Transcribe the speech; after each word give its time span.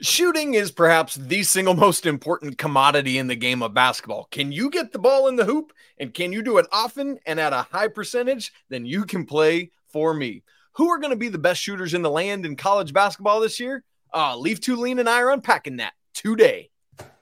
Shooting 0.00 0.54
is 0.54 0.70
perhaps 0.70 1.16
the 1.16 1.42
single 1.42 1.74
most 1.74 2.06
important 2.06 2.56
commodity 2.56 3.18
in 3.18 3.26
the 3.26 3.34
game 3.34 3.64
of 3.64 3.74
basketball. 3.74 4.28
Can 4.30 4.52
you 4.52 4.70
get 4.70 4.92
the 4.92 4.98
ball 5.00 5.26
in 5.26 5.34
the 5.34 5.44
hoop 5.44 5.72
and 5.98 6.14
can 6.14 6.32
you 6.32 6.40
do 6.40 6.58
it 6.58 6.66
often 6.70 7.18
and 7.26 7.40
at 7.40 7.52
a 7.52 7.66
high 7.72 7.88
percentage? 7.88 8.52
Then 8.68 8.86
you 8.86 9.04
can 9.04 9.26
play 9.26 9.72
for 9.88 10.14
me. 10.14 10.44
Who 10.74 10.88
are 10.90 10.98
going 10.98 11.10
to 11.10 11.16
be 11.16 11.28
the 11.28 11.38
best 11.38 11.60
shooters 11.60 11.94
in 11.94 12.02
the 12.02 12.10
land 12.10 12.46
in 12.46 12.54
college 12.54 12.92
basketball 12.92 13.40
this 13.40 13.58
year? 13.58 13.82
Uh, 14.14 14.36
Leif 14.36 14.60
Thulin 14.60 15.00
and 15.00 15.08
I 15.08 15.20
are 15.20 15.32
unpacking 15.32 15.78
that 15.78 15.94
today. 16.14 16.70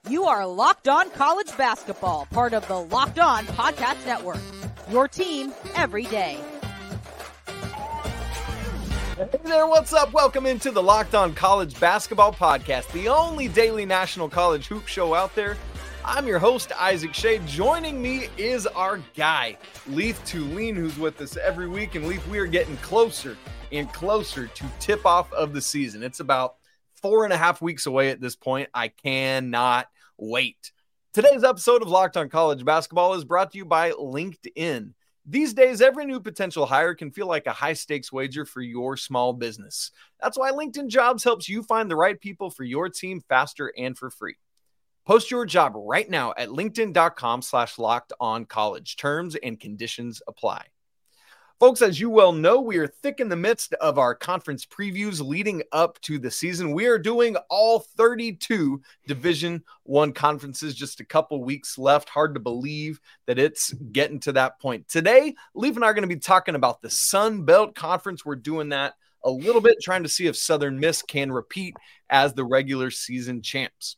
You 0.07 0.25
are 0.25 0.45
Locked 0.45 0.87
On 0.87 1.09
College 1.09 1.57
Basketball, 1.57 2.27
part 2.27 2.53
of 2.53 2.67
the 2.67 2.79
Locked 2.79 3.17
On 3.17 3.43
Podcast 3.47 4.05
Network. 4.05 4.37
Your 4.91 5.07
team 5.07 5.51
every 5.75 6.05
day. 6.05 6.39
Hey 9.17 9.27
there, 9.45 9.65
what's 9.65 9.93
up? 9.93 10.13
Welcome 10.13 10.45
into 10.45 10.69
the 10.69 10.83
Locked 10.83 11.15
On 11.15 11.33
College 11.33 11.79
Basketball 11.79 12.31
Podcast, 12.31 12.91
the 12.91 13.07
only 13.07 13.47
daily 13.47 13.83
national 13.83 14.29
college 14.29 14.67
hoop 14.67 14.85
show 14.85 15.15
out 15.15 15.33
there. 15.33 15.57
I'm 16.05 16.27
your 16.27 16.37
host, 16.37 16.71
Isaac 16.79 17.13
Schade. 17.13 17.43
Joining 17.47 17.99
me 17.99 18.27
is 18.37 18.67
our 18.67 19.01
guy, 19.15 19.57
Leif 19.87 20.23
Thulin, 20.23 20.75
who's 20.75 20.99
with 20.99 21.19
us 21.19 21.35
every 21.35 21.67
week. 21.67 21.95
And 21.95 22.05
Leif, 22.05 22.27
we 22.27 22.37
are 22.37 22.45
getting 22.45 22.77
closer 22.77 23.35
and 23.71 23.91
closer 23.91 24.45
to 24.45 24.65
tip 24.79 25.03
off 25.03 25.33
of 25.33 25.51
the 25.51 25.61
season. 25.61 26.03
It's 26.03 26.19
about 26.19 26.57
four 27.01 27.23
and 27.23 27.33
a 27.33 27.37
half 27.37 27.59
weeks 27.59 27.87
away 27.87 28.11
at 28.11 28.21
this 28.21 28.35
point. 28.35 28.69
I 28.71 28.89
cannot 28.89 29.87
wait. 30.19 30.71
Today's 31.11 31.43
episode 31.43 31.81
of 31.81 31.87
Locked 31.87 32.17
On 32.17 32.29
College 32.29 32.63
Basketball 32.63 33.15
is 33.15 33.25
brought 33.25 33.51
to 33.53 33.57
you 33.57 33.65
by 33.65 33.93
LinkedIn. 33.93 34.93
These 35.29 35.53
days, 35.53 35.81
every 35.81 36.05
new 36.05 36.21
potential 36.21 36.65
hire 36.65 36.95
can 36.95 37.11
feel 37.11 37.27
like 37.27 37.47
a 37.47 37.51
high 37.51 37.73
stakes 37.73 38.13
wager 38.13 38.45
for 38.45 38.61
your 38.61 38.95
small 38.95 39.33
business. 39.33 39.91
That's 40.21 40.37
why 40.37 40.51
LinkedIn 40.51 40.87
Jobs 40.87 41.21
helps 41.21 41.49
you 41.49 41.63
find 41.63 41.91
the 41.91 41.97
right 41.97 42.17
people 42.17 42.49
for 42.49 42.63
your 42.63 42.87
team 42.87 43.19
faster 43.27 43.73
and 43.77 43.97
for 43.97 44.09
free. 44.09 44.37
Post 45.05 45.29
your 45.29 45.45
job 45.45 45.73
right 45.75 46.09
now 46.09 46.33
at 46.37 46.47
linkedin.com 46.47 47.41
slash 47.41 47.77
locked 47.77 48.13
on 48.21 48.45
college. 48.45 48.95
Terms 48.95 49.35
and 49.35 49.59
conditions 49.59 50.21
apply. 50.29 50.67
Folks, 51.59 51.81
as 51.81 51.99
you 51.99 52.11
well 52.11 52.33
know, 52.33 52.61
we 52.61 52.77
are 52.77 52.85
thick 52.85 53.19
in 53.19 53.29
the 53.29 53.35
midst 53.35 53.73
of 53.81 53.97
our 53.97 54.13
conference 54.13 54.63
previews 54.63 55.25
leading 55.25 55.63
up 55.71 55.99
to 56.01 56.19
the 56.19 56.29
season. 56.29 56.71
We 56.71 56.85
are 56.85 56.99
doing 56.99 57.35
all 57.49 57.79
32 57.79 58.79
Division 59.07 59.63
1 59.81 60.13
conferences 60.13 60.75
just 60.75 60.99
a 60.99 61.05
couple 61.05 61.43
weeks 61.43 61.79
left. 61.79 62.09
Hard 62.09 62.35
to 62.35 62.39
believe 62.39 63.01
that 63.25 63.39
it's 63.39 63.73
getting 63.73 64.19
to 64.19 64.33
that 64.33 64.59
point. 64.59 64.87
Today, 64.87 65.33
Leif 65.55 65.75
and 65.75 65.83
I 65.83 65.87
are 65.87 65.95
going 65.95 66.07
to 66.07 66.15
be 66.15 66.19
talking 66.19 66.53
about 66.53 66.83
the 66.83 66.91
Sun 66.91 67.41
Belt 67.41 67.73
Conference. 67.73 68.23
We're 68.23 68.35
doing 68.35 68.69
that 68.69 68.93
a 69.23 69.31
little 69.31 69.59
bit 69.59 69.77
trying 69.81 70.03
to 70.03 70.09
see 70.09 70.27
if 70.27 70.37
Southern 70.37 70.79
Miss 70.79 71.01
can 71.01 71.31
repeat 71.31 71.75
as 72.11 72.35
the 72.35 72.45
regular 72.45 72.91
season 72.91 73.41
champs. 73.41 73.97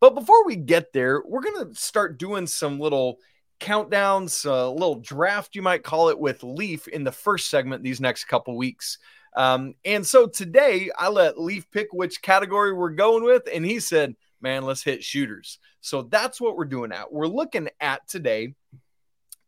But 0.00 0.14
before 0.14 0.44
we 0.44 0.54
get 0.54 0.92
there, 0.92 1.22
we're 1.24 1.40
going 1.40 1.66
to 1.66 1.74
start 1.80 2.18
doing 2.18 2.46
some 2.46 2.78
little 2.78 3.20
countdowns, 3.60 4.44
a 4.44 4.68
little 4.70 4.96
draft, 4.96 5.54
you 5.54 5.62
might 5.62 5.84
call 5.84 6.08
it, 6.08 6.18
with 6.18 6.42
Leif 6.42 6.88
in 6.88 7.04
the 7.04 7.12
first 7.12 7.50
segment 7.50 7.82
these 7.82 8.00
next 8.00 8.24
couple 8.24 8.56
weeks. 8.56 8.98
Um, 9.36 9.74
and 9.84 10.04
so 10.04 10.26
today 10.26 10.90
I 10.98 11.08
let 11.08 11.38
Leif 11.38 11.70
pick 11.70 11.92
which 11.92 12.22
category 12.22 12.72
we're 12.72 12.90
going 12.90 13.24
with, 13.24 13.48
and 13.52 13.64
he 13.64 13.80
said, 13.80 14.16
Man, 14.42 14.64
let's 14.64 14.82
hit 14.82 15.04
shooters. 15.04 15.58
So 15.82 16.02
that's 16.02 16.40
what 16.40 16.56
we're 16.56 16.64
doing 16.64 16.92
at. 16.92 17.12
We're 17.12 17.26
looking 17.26 17.68
at 17.78 18.08
today. 18.08 18.54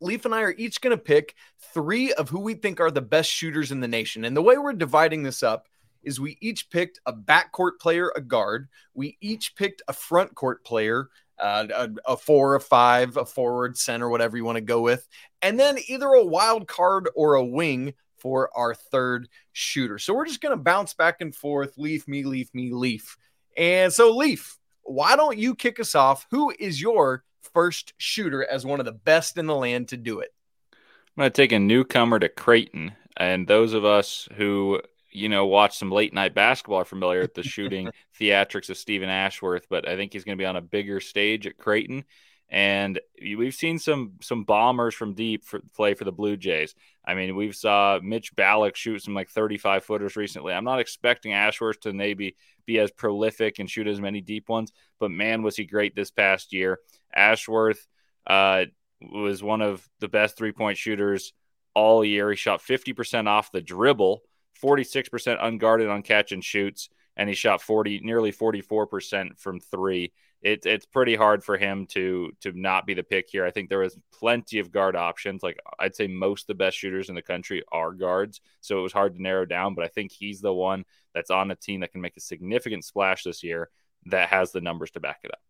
Leif 0.01 0.27
and 0.27 0.35
I 0.35 0.43
are 0.43 0.55
each 0.59 0.81
going 0.81 0.97
to 0.97 1.03
pick 1.03 1.35
three 1.73 2.13
of 2.13 2.29
who 2.29 2.41
we 2.41 2.55
think 2.55 2.79
are 2.79 2.91
the 2.91 3.01
best 3.01 3.31
shooters 3.31 3.73
in 3.73 3.81
the 3.81 3.89
nation. 3.89 4.25
And 4.25 4.37
the 4.37 4.43
way 4.43 4.59
we're 4.59 4.75
dividing 4.75 5.23
this 5.23 5.43
up 5.43 5.67
is 6.03 6.21
we 6.21 6.37
each 6.41 6.69
picked 6.71 7.01
a 7.07 7.13
backcourt 7.13 7.79
player, 7.81 8.13
a 8.17 8.21
guard. 8.21 8.69
We 8.95 9.17
each 9.21 9.55
picked 9.55 9.83
a 9.89 9.93
front 9.93 10.35
court 10.35 10.65
player, 10.65 11.09
uh, 11.39 11.67
a, 11.75 12.13
a, 12.13 12.17
four, 12.17 12.55
a 12.55 12.61
five, 12.61 13.17
a 13.17 13.25
forward, 13.25 13.77
center, 13.77 14.09
whatever 14.09 14.37
you 14.37 14.45
want 14.45 14.57
to 14.57 14.63
go 14.63 14.81
with, 14.81 15.07
and 15.41 15.59
then 15.59 15.79
either 15.89 16.09
a 16.09 16.25
wild 16.25 16.69
card 16.69 17.09
or 17.15 17.35
a 17.35 17.45
wing 17.45 17.95
for 18.19 18.51
our 18.57 18.75
third 18.75 19.29
shooter. 19.53 19.99
So 19.99 20.15
we're 20.15 20.27
just 20.27 20.41
going 20.41 20.57
to 20.57 20.63
bounce 20.63 20.95
back 20.95 21.21
and 21.21 21.35
forth, 21.35 21.75
Leif 21.77 22.07
me, 22.07 22.23
Leif 22.23 22.55
me, 22.55 22.73
Leif. 22.73 23.17
And 23.57 23.93
so, 23.93 24.17
Leif, 24.17 24.59
why 24.83 25.17
don't 25.17 25.39
you 25.39 25.55
kick 25.55 25.81
us 25.81 25.95
off? 25.95 26.27
Who 26.31 26.55
is 26.59 26.81
your 26.81 27.25
first 27.53 27.93
shooter 27.99 28.45
as 28.45 28.65
one 28.65 28.79
of 28.79 28.87
the 28.87 28.93
best 28.93 29.39
in 29.39 29.47
the 29.47 29.57
land 29.57 29.89
to 29.89 29.97
do 29.97 30.21
it? 30.21 30.33
I'm 30.73 31.23
going 31.23 31.31
to 31.31 31.37
take 31.37 31.53
a 31.53 31.59
newcomer 31.59 32.19
to 32.19 32.29
Creighton. 32.29 32.93
And 33.17 33.47
those 33.47 33.75
of 33.75 33.85
us 33.85 34.29
who 34.37 34.81
you 35.13 35.29
know, 35.29 35.47
watch 35.47 35.77
some 35.77 35.91
late 35.91 36.15
night 36.15 36.35
basketball 36.35 36.81
are 36.81 36.85
familiar 36.85 37.21
with 37.21 37.35
the 37.35 37.43
shooting 37.43 37.91
theatrics 38.21 38.71
of 38.71 38.77
Steven 38.77 39.09
Ashworth, 39.09 39.67
but 39.69 39.89
I 39.89 39.97
think 39.97 40.13
he's 40.13 40.25
going 40.25 40.37
to 40.37 40.43
be 40.43 40.47
on 40.47 40.57
a 40.57 40.63
bigger 40.63 41.01
stage 41.01 41.47
at 41.47 41.59
Creighton. 41.59 42.05
And 42.49 43.01
we've 43.19 43.55
seen 43.55 43.79
some 43.79 44.13
some 44.21 44.45
bombers 44.45 44.95
from 44.95 45.15
deep 45.15 45.45
for, 45.45 45.61
play 45.75 45.95
for 45.95 46.05
the 46.05 46.13
Blue 46.13 46.37
Jays. 46.37 46.75
I 47.05 47.15
mean, 47.15 47.35
we've 47.35 47.55
saw 47.55 47.99
Mitch 48.03 48.37
Ballock 48.37 48.77
shoot 48.77 49.03
some 49.03 49.15
like 49.15 49.31
35 49.31 49.85
footers 49.85 50.17
recently. 50.17 50.53
I'm 50.53 50.65
not 50.65 50.81
expecting 50.81 51.33
Ashworth 51.33 51.81
to 51.81 51.95
maybe 51.95 52.37
be 52.67 52.79
as 52.79 52.91
prolific 52.91 53.59
and 53.59 53.71
shoot 53.71 53.87
as 53.87 54.01
many 54.01 54.21
deep 54.21 54.49
ones, 54.49 54.71
but 55.01 55.11
man, 55.11 55.43
was 55.43 55.57
he 55.57 55.65
great 55.65 55.97
this 55.97 56.11
past 56.11 56.53
year. 56.53 56.79
Ashworth 57.15 57.87
uh, 58.27 58.67
was 59.01 59.43
one 59.43 59.63
of 59.63 59.87
the 60.01 60.09
best 60.09 60.37
three 60.37 60.53
point 60.53 60.77
shooters 60.77 61.33
all 61.75 62.05
year. 62.05 62.31
He 62.31 62.37
shot 62.37 62.61
50% 62.61 63.29
off 63.29 63.51
the 63.51 63.63
dribble 63.63 64.23
46% 64.63 65.39
unguarded 65.41 65.89
on 65.89 66.03
catch 66.03 66.33
and 66.33 66.45
shoots, 66.45 66.89
and 67.17 67.29
he 67.29 67.35
shot 67.35 67.63
40, 67.63 68.01
nearly 68.03 68.33
44% 68.33 69.39
from 69.39 69.61
three. 69.61 70.13
It, 70.41 70.67
it's 70.67 70.87
pretty 70.87 71.15
hard 71.15 71.45
for 71.45 71.57
him 71.57 71.87
to 71.91 72.33
to 72.41 72.53
not 72.53 72.85
be 72.85 72.95
the 72.95 73.05
pick 73.05 73.29
here. 73.31 73.47
I 73.47 73.53
think 73.53 73.69
there 73.69 73.79
was 73.79 73.97
plenty 74.13 74.59
of 74.59 74.73
guard 74.73 74.97
options. 74.97 75.41
Like 75.41 75.57
I'd 75.79 75.95
say 75.95 76.09
most 76.09 76.45
of 76.45 76.47
the 76.49 76.55
best 76.55 76.77
shooters 76.77 77.09
in 77.09 77.15
the 77.15 77.23
country 77.23 77.63
are 77.71 77.93
guards, 77.93 78.41
so 78.61 78.79
it 78.79 78.83
was 78.83 78.93
hard 78.93 79.15
to 79.15 79.23
narrow 79.23 79.45
down. 79.45 79.77
But 79.77 79.85
I 79.85 79.89
think 79.89 80.11
he's 80.11 80.41
the 80.41 80.53
one 80.53 80.85
that's 81.15 81.31
on 81.31 81.53
a 81.53 81.55
team 81.55 81.81
that 81.81 81.93
can 81.93 82.01
make 82.01 82.17
a 82.17 82.21
significant 82.21 82.85
splash 82.85 83.23
this 83.23 83.45
year 83.45 83.71
that 84.07 84.31
has 84.31 84.51
the 84.51 84.61
numbers 84.61 84.91
to 84.93 85.01
back 85.01 85.21
it 85.23 85.31
up. 85.31 85.41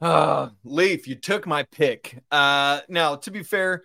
Uh, 0.00 0.48
Leif, 0.64 1.06
you 1.06 1.14
took 1.14 1.46
my 1.46 1.62
pick. 1.64 2.22
Uh, 2.30 2.80
now, 2.88 3.16
to 3.16 3.30
be 3.30 3.42
fair, 3.42 3.84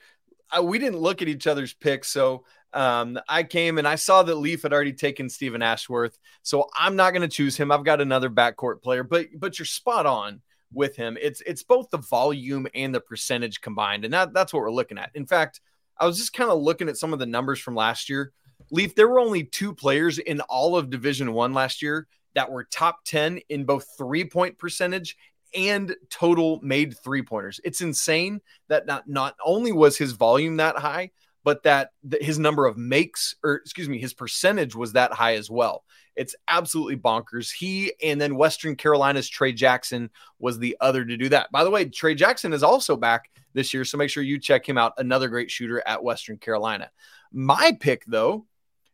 I, 0.51 0.61
we 0.61 0.79
didn't 0.79 0.99
look 0.99 1.21
at 1.21 1.27
each 1.27 1.47
other's 1.47 1.73
picks, 1.73 2.09
so 2.09 2.45
um, 2.73 3.19
I 3.27 3.43
came 3.43 3.77
and 3.77 3.87
I 3.87 3.95
saw 3.95 4.23
that 4.23 4.35
Leif 4.35 4.63
had 4.63 4.73
already 4.73 4.93
taken 4.93 5.29
Steven 5.29 5.61
Ashworth, 5.61 6.17
so 6.43 6.69
I'm 6.77 6.95
not 6.95 7.11
going 7.11 7.21
to 7.21 7.27
choose 7.27 7.57
him. 7.57 7.71
I've 7.71 7.83
got 7.83 8.01
another 8.01 8.29
backcourt 8.29 8.81
player, 8.81 9.03
but 9.03 9.27
but 9.37 9.57
you're 9.57 9.65
spot 9.65 10.05
on 10.05 10.41
with 10.73 10.95
him. 10.95 11.17
It's 11.21 11.41
it's 11.41 11.63
both 11.63 11.89
the 11.89 11.97
volume 11.97 12.67
and 12.75 12.93
the 12.93 13.01
percentage 13.01 13.61
combined, 13.61 14.05
and 14.05 14.13
that 14.13 14.33
that's 14.33 14.53
what 14.53 14.61
we're 14.61 14.71
looking 14.71 14.97
at. 14.97 15.11
In 15.15 15.25
fact, 15.25 15.61
I 15.97 16.05
was 16.05 16.17
just 16.17 16.33
kind 16.33 16.49
of 16.49 16.61
looking 16.61 16.89
at 16.89 16.97
some 16.97 17.13
of 17.13 17.19
the 17.19 17.25
numbers 17.25 17.59
from 17.59 17.75
last 17.75 18.09
year. 18.09 18.31
Leif, 18.71 18.93
there 18.95 19.07
were 19.07 19.19
only 19.19 19.43
two 19.43 19.73
players 19.73 20.19
in 20.19 20.41
all 20.41 20.75
of 20.75 20.89
Division 20.89 21.33
One 21.33 21.53
last 21.53 21.81
year 21.81 22.07
that 22.35 22.51
were 22.51 22.65
top 22.65 22.99
10 23.05 23.39
in 23.49 23.65
both 23.65 23.87
three 23.97 24.25
point 24.25 24.57
percentage 24.57 25.17
and 25.55 25.95
total 26.09 26.59
made 26.61 26.95
three 27.03 27.23
pointers. 27.23 27.59
It's 27.63 27.81
insane 27.81 28.41
that 28.67 28.85
not 28.85 29.07
not 29.07 29.35
only 29.43 29.71
was 29.71 29.97
his 29.97 30.11
volume 30.11 30.57
that 30.57 30.77
high, 30.77 31.11
but 31.43 31.63
that, 31.63 31.91
his 32.21 32.39
number 32.39 32.65
of 32.65 32.77
makes, 32.77 33.35
or 33.43 33.55
excuse 33.55 33.89
me, 33.89 33.99
his 33.99 34.13
percentage 34.13 34.75
was 34.75 34.93
that 34.93 35.13
high 35.13 35.35
as 35.35 35.49
well. 35.49 35.83
It's 36.15 36.35
absolutely 36.47 36.97
bonkers. 36.97 37.51
He 37.51 37.93
and 38.03 38.19
then 38.19 38.35
Western 38.35 38.75
Carolina's 38.75 39.29
Trey 39.29 39.53
Jackson 39.53 40.09
was 40.37 40.59
the 40.59 40.75
other 40.81 41.05
to 41.05 41.17
do 41.17 41.29
that. 41.29 41.51
By 41.51 41.63
the 41.63 41.71
way, 41.71 41.85
Trey 41.85 42.13
Jackson 42.13 42.51
is 42.51 42.63
also 42.63 42.97
back 42.97 43.29
this 43.53 43.73
year, 43.73 43.85
so 43.85 43.97
make 43.97 44.09
sure 44.09 44.21
you 44.21 44.37
check 44.37 44.67
him 44.67 44.77
out. 44.77 44.93
Another 44.97 45.29
great 45.29 45.49
shooter 45.49 45.81
at 45.85 46.03
Western 46.03 46.37
Carolina. 46.37 46.91
My 47.31 47.77
pick, 47.79 48.03
though, 48.05 48.45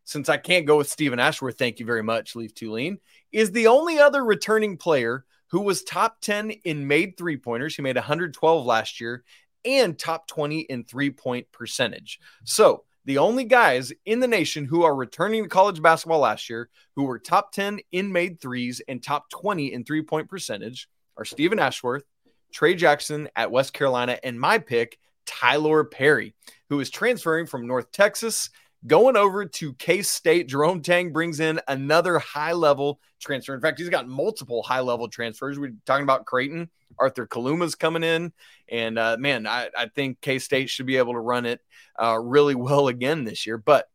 since 0.04 0.28
I 0.28 0.36
can't 0.36 0.66
go 0.66 0.76
with 0.76 0.88
Steven 0.88 1.18
Ashworth, 1.18 1.58
thank 1.58 1.80
you 1.80 1.86
very 1.86 2.02
much, 2.02 2.36
Leif 2.36 2.54
Thulin, 2.54 2.98
is 3.32 3.50
the 3.50 3.66
only 3.66 3.98
other 3.98 4.24
returning 4.24 4.76
player 4.76 5.24
who 5.48 5.62
was 5.62 5.82
top 5.82 6.20
10 6.20 6.50
in 6.50 6.86
made 6.86 7.16
three 7.16 7.36
pointers. 7.36 7.74
He 7.74 7.82
made 7.82 7.96
112 7.96 8.66
last 8.66 9.00
year 9.00 9.24
and 9.66 9.98
top 9.98 10.26
20 10.28 10.60
in 10.60 10.84
three 10.84 11.10
point 11.10 11.50
percentage. 11.52 12.20
So, 12.44 12.84
the 13.04 13.18
only 13.18 13.44
guys 13.44 13.92
in 14.04 14.18
the 14.18 14.26
nation 14.26 14.64
who 14.64 14.82
are 14.82 14.94
returning 14.94 15.44
to 15.44 15.48
college 15.48 15.80
basketball 15.80 16.18
last 16.18 16.50
year 16.50 16.68
who 16.96 17.04
were 17.04 17.20
top 17.20 17.52
10 17.52 17.78
in 17.92 18.10
made 18.10 18.40
threes 18.40 18.82
and 18.88 19.00
top 19.00 19.30
20 19.30 19.72
in 19.72 19.84
three 19.84 20.02
point 20.02 20.28
percentage 20.28 20.88
are 21.16 21.24
Steven 21.24 21.58
Ashworth, 21.58 22.04
Trey 22.52 22.74
Jackson 22.74 23.28
at 23.36 23.50
West 23.50 23.72
Carolina, 23.72 24.18
and 24.24 24.40
my 24.40 24.58
pick, 24.58 24.98
Tylor 25.24 25.84
Perry, 25.84 26.34
who 26.68 26.80
is 26.80 26.90
transferring 26.90 27.46
from 27.46 27.66
North 27.66 27.92
Texas 27.92 28.50
Going 28.86 29.16
over 29.16 29.44
to 29.46 29.72
K 29.74 30.02
State, 30.02 30.48
Jerome 30.48 30.82
Tang 30.82 31.12
brings 31.12 31.40
in 31.40 31.60
another 31.66 32.18
high 32.18 32.52
level 32.52 33.00
transfer. 33.20 33.54
In 33.54 33.60
fact, 33.60 33.78
he's 33.78 33.88
got 33.88 34.08
multiple 34.08 34.62
high 34.62 34.80
level 34.80 35.08
transfers. 35.08 35.58
We're 35.58 35.74
talking 35.86 36.04
about 36.04 36.26
Creighton. 36.26 36.70
Arthur 36.98 37.26
Kaluma's 37.26 37.74
coming 37.74 38.02
in. 38.02 38.32
And 38.68 38.98
uh, 38.98 39.16
man, 39.18 39.46
I, 39.46 39.68
I 39.76 39.88
think 39.88 40.20
K 40.20 40.38
State 40.38 40.70
should 40.70 40.86
be 40.86 40.96
able 40.96 41.14
to 41.14 41.20
run 41.20 41.46
it 41.46 41.60
uh, 42.00 42.18
really 42.18 42.54
well 42.56 42.88
again 42.88 43.24
this 43.24 43.46
year. 43.46 43.58
But 43.58 43.88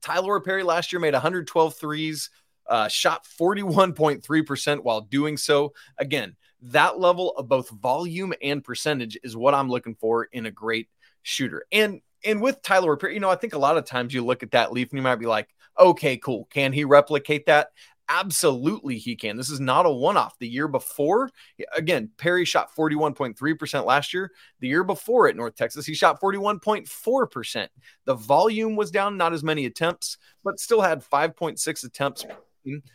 Tylor 0.00 0.40
Perry 0.40 0.62
last 0.62 0.92
year 0.92 1.00
made 1.00 1.14
112 1.14 1.74
threes, 1.74 2.30
uh, 2.66 2.88
shot 2.88 3.26
41.3% 3.40 4.80
while 4.80 5.00
doing 5.00 5.36
so. 5.36 5.72
Again, 5.98 6.36
that 6.62 6.98
level 6.98 7.30
of 7.32 7.48
both 7.48 7.70
volume 7.70 8.32
and 8.42 8.62
percentage 8.62 9.18
is 9.22 9.36
what 9.36 9.54
I'm 9.54 9.70
looking 9.70 9.94
for 9.94 10.24
in 10.24 10.46
a 10.46 10.50
great 10.50 10.88
shooter. 11.22 11.64
And 11.72 12.00
and 12.24 12.40
with 12.40 12.62
Tylor 12.62 12.96
Perry, 12.96 13.14
you 13.14 13.20
know, 13.20 13.30
I 13.30 13.36
think 13.36 13.54
a 13.54 13.58
lot 13.58 13.76
of 13.76 13.84
times 13.84 14.12
you 14.12 14.24
look 14.24 14.42
at 14.42 14.52
that 14.52 14.72
Leif 14.72 14.90
and 14.90 14.98
you 14.98 15.02
might 15.02 15.16
be 15.16 15.26
like, 15.26 15.48
okay, 15.78 16.16
cool. 16.16 16.46
Can 16.50 16.72
he 16.72 16.84
replicate 16.84 17.46
that? 17.46 17.68
Absolutely, 18.10 18.96
he 18.96 19.14
can. 19.16 19.36
This 19.36 19.50
is 19.50 19.60
not 19.60 19.84
a 19.84 19.90
one 19.90 20.16
off. 20.16 20.38
The 20.38 20.48
year 20.48 20.66
before, 20.66 21.30
again, 21.76 22.10
Perry 22.16 22.46
shot 22.46 22.74
41.3% 22.74 23.84
last 23.84 24.14
year. 24.14 24.32
The 24.60 24.68
year 24.68 24.82
before 24.82 25.28
at 25.28 25.36
North 25.36 25.56
Texas, 25.56 25.84
he 25.84 25.94
shot 25.94 26.20
41.4%. 26.20 27.68
The 28.06 28.14
volume 28.14 28.76
was 28.76 28.90
down, 28.90 29.18
not 29.18 29.34
as 29.34 29.44
many 29.44 29.66
attempts, 29.66 30.16
but 30.42 30.58
still 30.58 30.80
had 30.80 31.04
5.6 31.04 31.84
attempts, 31.84 32.24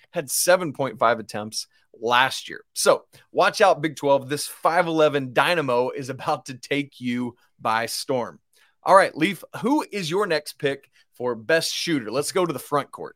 had 0.10 0.30
7.5 0.30 1.20
attempts 1.20 1.68
last 2.00 2.50
year. 2.50 2.62
So 2.74 3.06
watch 3.32 3.62
out, 3.62 3.84
Big 3.84 3.96
12. 3.96 4.30
This 4.30 4.50
5'11 4.50 5.34
Dynamo 5.34 5.92
is 5.92 6.10
about 6.10 6.48
to 6.48 6.56
take 6.56 7.00
you 7.00 7.36
by 7.62 7.86
storm. 7.86 8.40
All 8.86 8.96
right, 8.96 9.16
Leif, 9.16 9.44
who 9.62 9.86
is 9.92 10.10
your 10.10 10.28
next 10.28 10.60
pick 10.60 10.90
for 11.14 11.36
best 11.36 11.74
shooter? 11.74 12.12
Let's 12.12 12.32
go 12.32 12.46
to 12.46 12.54
the 12.54 12.60
front 12.60 12.92
court. 12.92 13.16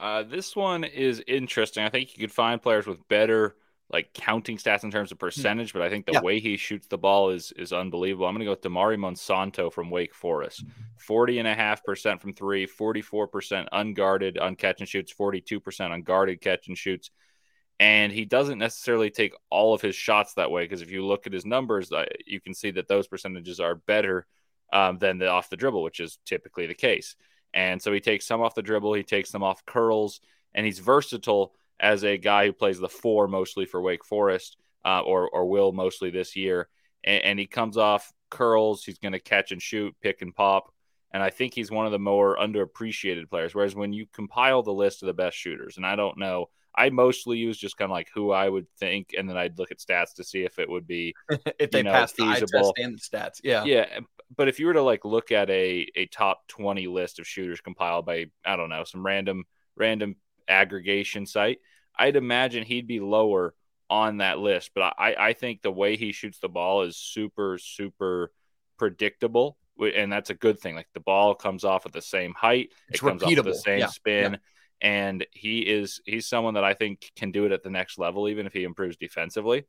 Uh, 0.00 0.24
this 0.24 0.54
one 0.54 0.84
is 0.84 1.22
interesting. 1.26 1.84
I 1.84 1.90
think 1.90 2.16
you 2.16 2.26
could 2.26 2.34
find 2.34 2.60
players 2.60 2.86
with 2.86 3.06
better 3.08 3.56
like 3.92 4.12
counting 4.12 4.58
stats 4.58 4.82
in 4.82 4.90
terms 4.90 5.12
of 5.12 5.18
hmm. 5.18 5.26
percentage, 5.26 5.72
but 5.72 5.82
I 5.82 5.88
think 5.88 6.06
the 6.06 6.14
yeah. 6.14 6.22
way 6.22 6.40
he 6.40 6.56
shoots 6.56 6.88
the 6.88 6.98
ball 6.98 7.30
is 7.30 7.52
is 7.52 7.72
unbelievable. 7.72 8.26
I'm 8.26 8.34
going 8.34 8.40
to 8.40 8.46
go 8.46 8.50
with 8.50 8.62
Damari 8.62 8.98
Monsanto 8.98 9.72
from 9.72 9.90
Wake 9.90 10.14
Forest. 10.14 10.64
40 10.98 11.38
and 11.38 11.48
a 11.48 11.54
half 11.54 11.84
percent 11.84 12.20
from 12.20 12.32
three, 12.32 12.66
44% 12.66 13.68
unguarded 13.70 14.38
on 14.38 14.56
catch 14.56 14.80
and 14.80 14.88
shoots, 14.88 15.14
42% 15.14 15.92
unguarded 15.92 16.40
catch 16.40 16.66
and 16.66 16.76
shoots. 16.76 17.10
And 17.78 18.10
he 18.10 18.24
doesn't 18.24 18.58
necessarily 18.58 19.10
take 19.10 19.34
all 19.50 19.74
of 19.74 19.82
his 19.82 19.94
shots 19.94 20.34
that 20.34 20.50
way 20.50 20.64
because 20.64 20.82
if 20.82 20.90
you 20.90 21.04
look 21.04 21.26
at 21.26 21.32
his 21.32 21.44
numbers, 21.44 21.92
uh, 21.92 22.06
you 22.26 22.40
can 22.40 22.54
see 22.54 22.72
that 22.72 22.88
those 22.88 23.06
percentages 23.06 23.60
are 23.60 23.76
better 23.76 24.26
um, 24.72 24.98
than 24.98 25.18
the 25.18 25.28
off 25.28 25.50
the 25.50 25.56
dribble, 25.56 25.82
which 25.82 26.00
is 26.00 26.18
typically 26.24 26.66
the 26.66 26.74
case. 26.74 27.16
And 27.54 27.80
so 27.80 27.92
he 27.92 28.00
takes 28.00 28.26
some 28.26 28.42
off 28.42 28.54
the 28.54 28.62
dribble, 28.62 28.94
he 28.94 29.02
takes 29.02 29.30
them 29.30 29.42
off 29.42 29.64
curls, 29.64 30.20
and 30.54 30.66
he's 30.66 30.78
versatile 30.78 31.54
as 31.80 32.04
a 32.04 32.18
guy 32.18 32.46
who 32.46 32.52
plays 32.52 32.78
the 32.78 32.88
four 32.88 33.28
mostly 33.28 33.66
for 33.66 33.80
Wake 33.80 34.04
Forest 34.04 34.56
uh, 34.84 35.00
or, 35.00 35.28
or 35.28 35.46
will 35.46 35.72
mostly 35.72 36.10
this 36.10 36.36
year. 36.36 36.68
And, 37.04 37.24
and 37.24 37.38
he 37.38 37.46
comes 37.46 37.76
off 37.76 38.12
curls, 38.30 38.84
he's 38.84 38.98
going 38.98 39.12
to 39.12 39.20
catch 39.20 39.52
and 39.52 39.60
shoot, 39.60 39.94
pick 40.02 40.22
and 40.22 40.34
pop. 40.34 40.72
And 41.12 41.22
I 41.22 41.30
think 41.30 41.54
he's 41.54 41.70
one 41.70 41.86
of 41.86 41.92
the 41.92 41.98
more 41.98 42.36
underappreciated 42.36 43.30
players. 43.30 43.54
Whereas 43.54 43.74
when 43.74 43.92
you 43.92 44.06
compile 44.12 44.62
the 44.62 44.72
list 44.72 45.02
of 45.02 45.06
the 45.06 45.14
best 45.14 45.36
shooters, 45.36 45.76
and 45.76 45.86
I 45.86 45.96
don't 45.96 46.18
know, 46.18 46.50
I 46.74 46.90
mostly 46.90 47.38
use 47.38 47.56
just 47.56 47.78
kind 47.78 47.90
of 47.90 47.94
like 47.94 48.08
who 48.14 48.32
I 48.32 48.48
would 48.48 48.66
think, 48.78 49.14
and 49.16 49.28
then 49.28 49.36
I'd 49.36 49.58
look 49.58 49.70
at 49.70 49.78
stats 49.78 50.14
to 50.16 50.24
see 50.24 50.44
if 50.44 50.58
it 50.58 50.68
would 50.68 50.86
be 50.86 51.14
if 51.58 51.70
they 51.70 51.82
know, 51.82 51.92
pass 51.92 52.12
feasible. 52.12 52.36
the 52.36 52.56
eye 52.58 52.60
test 52.60 52.72
and 52.76 52.98
the 52.98 53.00
stats. 53.00 53.40
Yeah, 53.42 53.64
yeah 53.64 54.00
but 54.34 54.48
if 54.48 54.58
you 54.58 54.66
were 54.66 54.74
to 54.74 54.82
like 54.82 55.04
look 55.04 55.30
at 55.30 55.50
a 55.50 55.88
a 55.94 56.06
top 56.06 56.46
20 56.48 56.86
list 56.86 57.18
of 57.18 57.26
shooters 57.26 57.60
compiled 57.60 58.06
by 58.06 58.26
I 58.44 58.56
don't 58.56 58.70
know 58.70 58.84
some 58.84 59.04
random 59.04 59.44
random 59.76 60.16
aggregation 60.48 61.26
site, 61.26 61.58
I'd 61.96 62.16
imagine 62.16 62.64
he'd 62.64 62.86
be 62.86 63.00
lower 63.00 63.54
on 63.88 64.18
that 64.18 64.38
list. 64.38 64.72
But 64.74 64.94
I 64.98 65.14
I 65.18 65.32
think 65.32 65.62
the 65.62 65.70
way 65.70 65.96
he 65.96 66.12
shoots 66.12 66.38
the 66.38 66.48
ball 66.48 66.82
is 66.82 66.96
super 66.96 67.58
super 67.58 68.32
predictable, 68.78 69.58
and 69.78 70.12
that's 70.12 70.30
a 70.30 70.34
good 70.34 70.58
thing. 70.58 70.74
Like 70.74 70.88
the 70.94 71.00
ball 71.00 71.34
comes 71.34 71.64
off 71.64 71.86
at 71.86 71.92
the 71.92 72.02
same 72.02 72.34
height, 72.34 72.72
it's 72.88 72.98
it 72.98 73.06
comes 73.06 73.22
repeatable. 73.22 73.32
off 73.32 73.38
at 73.38 73.44
the 73.44 73.54
same 73.54 73.78
yeah. 73.80 73.86
spin. 73.86 74.32
Yeah. 74.32 74.38
And 74.82 75.26
he 75.32 75.60
is 75.60 76.02
he's 76.04 76.28
someone 76.28 76.54
that 76.54 76.64
I 76.64 76.74
think 76.74 77.10
can 77.16 77.30
do 77.30 77.46
it 77.46 77.52
at 77.52 77.62
the 77.62 77.70
next 77.70 77.98
level, 77.98 78.28
even 78.28 78.46
if 78.46 78.52
he 78.52 78.64
improves 78.64 78.98
defensively. 78.98 79.64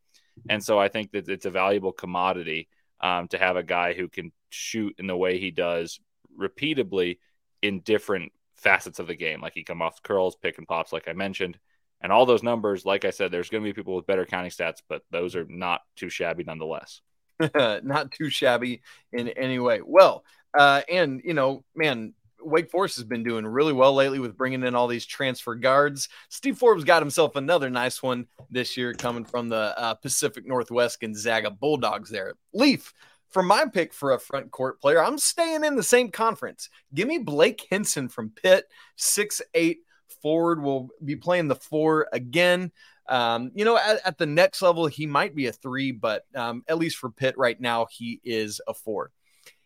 And 0.50 0.64
so 0.64 0.78
I 0.78 0.90
think 0.90 1.12
that 1.12 1.30
it's 1.30 1.46
a 1.46 1.50
valuable 1.50 1.92
commodity 1.92 2.68
um, 3.02 3.28
to 3.30 3.38
have 3.38 3.56
a 3.56 3.64
guy 3.64 3.94
who 3.94 4.08
can 4.08 4.32
shoot 4.50 4.96
in 4.98 5.08
the 5.08 5.18
way 5.18 5.40
he 5.40 5.52
does 5.52 6.00
repeatedly 6.36 7.20
in 7.62 7.82
different 7.82 8.32
facets 8.56 9.00
of 9.00 9.08
the 9.08 9.16
game. 9.16 9.42
Like 9.42 9.54
he 9.54 9.64
come 9.64 9.82
off 9.82 10.02
curls, 10.04 10.36
pick 10.36 10.58
and 10.58 10.68
pops, 10.68 10.94
like 10.94 11.08
I 11.08 11.14
mentioned. 11.14 11.58
And 12.02 12.12
all 12.12 12.26
those 12.26 12.44
numbers, 12.44 12.86
like 12.86 13.06
I 13.06 13.10
said, 13.10 13.32
there's 13.32 13.50
going 13.50 13.64
to 13.64 13.70
be 13.70 13.74
people 13.74 13.96
with 13.96 14.06
better 14.06 14.26
counting 14.26 14.52
stats, 14.52 14.82
but 14.88 15.04
those 15.10 15.36
are 15.36 15.46
not 15.50 15.82
too 15.96 16.10
shabby 16.10 16.44
nonetheless. 16.44 17.02
not 17.56 18.12
too 18.12 18.30
shabby 18.30 18.82
in 19.12 19.30
any 19.30 19.60
way. 19.60 19.82
Well, 19.84 20.24
uh, 20.58 20.82
and 20.90 21.22
you 21.24 21.34
know, 21.34 21.64
man, 21.76 22.14
Wake 22.42 22.70
Forest 22.70 22.98
has 22.98 23.06
been 23.06 23.24
doing 23.24 23.46
really 23.46 23.74
well 23.74 23.94
lately 23.94 24.20
with 24.20 24.38
bringing 24.38 24.64
in 24.64 24.76
all 24.76 24.88
these 24.88 25.06
transfer 25.06 25.56
guards. 25.56 26.10
Steve 26.30 26.58
Forbes 26.58 26.84
got 26.84 27.02
himself 27.02 27.36
another 27.36 27.70
nice 27.70 28.02
one 28.02 28.28
this 28.50 28.78
year 28.78 28.94
coming 28.94 29.26
from 29.26 29.50
the 29.50 29.78
uh, 29.78 29.94
Pacific 29.96 30.46
Northwest 30.46 31.02
Gonzaga 31.02 31.52
Bulldogs 31.52 32.10
there. 32.10 32.36
Leif, 32.54 32.94
for 33.30 33.44
my 33.44 33.66
pick 33.66 33.94
for 33.94 34.14
a 34.14 34.20
front 34.20 34.52
court 34.52 34.80
player, 34.80 35.04
I'm 35.04 35.18
staying 35.18 35.64
in 35.64 35.76
the 35.76 35.84
same 35.84 36.12
conference. 36.12 36.70
Give 36.94 37.08
me 37.08 37.18
Blake 37.18 37.66
Hinson 37.70 38.08
from 38.08 38.32
Pitt, 38.32 38.66
six 38.96 39.42
eight 39.54 39.80
forward. 40.22 40.62
Will 40.62 40.90
be 41.04 41.16
playing 41.16 41.48
the 41.48 41.56
four 41.56 42.08
again. 42.14 42.72
Um, 43.10 43.52
you 43.56 43.64
know, 43.64 43.78
at, 43.78 44.06
at, 44.06 44.18
the 44.18 44.26
next 44.26 44.62
level, 44.62 44.86
he 44.86 45.06
might 45.06 45.34
be 45.34 45.48
a 45.48 45.54
three, 45.54 45.94
but 45.94 46.26
um, 46.36 46.64
at 46.68 46.78
least 46.78 46.98
for 46.98 47.10
Pitt 47.10 47.38
right 47.38 47.60
now, 47.60 47.88
he 47.90 48.20
is 48.24 48.60
a 48.68 48.74
four. 48.74 49.12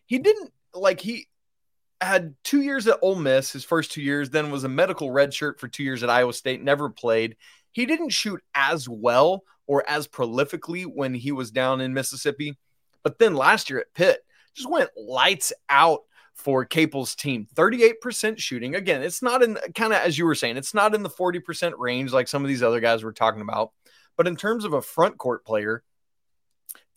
He 0.06 0.20
didn't 0.20 0.52
like 0.76 1.00
he 1.00 1.28
had 2.02 2.36
two 2.44 2.62
years 2.62 2.88
at 2.88 3.00
Ole 3.02 3.16
Miss, 3.16 3.52
his 3.52 3.64
first 3.64 3.92
two 3.92 4.02
years, 4.02 4.30
then 4.30 4.52
was 4.52 4.64
a 4.64 4.70
medical 4.70 5.10
redshirt 5.10 5.60
for 5.60 5.68
two 5.68 5.84
years 5.84 6.04
at 6.04 6.10
Iowa 6.10 6.34
State, 6.34 6.64
never 6.64 6.90
played. 6.90 7.36
He 7.72 7.86
didn't 7.86 8.10
shoot 8.10 8.42
as 8.56 8.90
well 8.90 9.44
or 9.68 9.88
as 9.88 10.08
prolifically 10.08 10.84
when 10.84 11.14
he 11.14 11.32
was 11.32 11.52
down 11.52 11.80
in 11.80 11.94
Mississippi. 11.94 12.58
But 13.04 13.20
then 13.20 13.36
last 13.36 13.70
year 13.70 13.80
at 13.80 13.94
Pitt, 13.94 14.20
just 14.54 14.70
went 14.70 14.90
lights 14.98 15.54
out 15.70 16.02
for 16.34 16.66
Capel's 16.66 17.16
team. 17.16 17.48
38% 17.56 18.38
shooting. 18.38 18.76
Again, 18.76 19.02
it's 19.04 19.22
not 19.22 19.44
in 19.44 19.58
kind 19.76 19.94
of 19.94 20.00
as 20.00 20.18
you 20.18 20.26
were 20.26 20.36
saying, 20.36 20.58
it's 20.58 20.74
not 20.74 20.96
in 20.96 21.04
the 21.04 21.10
40% 21.10 21.74
range 21.78 22.12
like 22.12 22.28
some 22.28 22.44
of 22.44 22.50
these 22.50 22.64
other 22.64 22.80
guys 22.80 23.04
were 23.04 23.14
talking 23.14 23.42
about. 23.42 23.72
But 24.18 24.28
in 24.28 24.36
terms 24.36 24.66
of 24.66 24.74
a 24.74 24.82
front 24.82 25.18
court 25.18 25.46
player, 25.46 25.84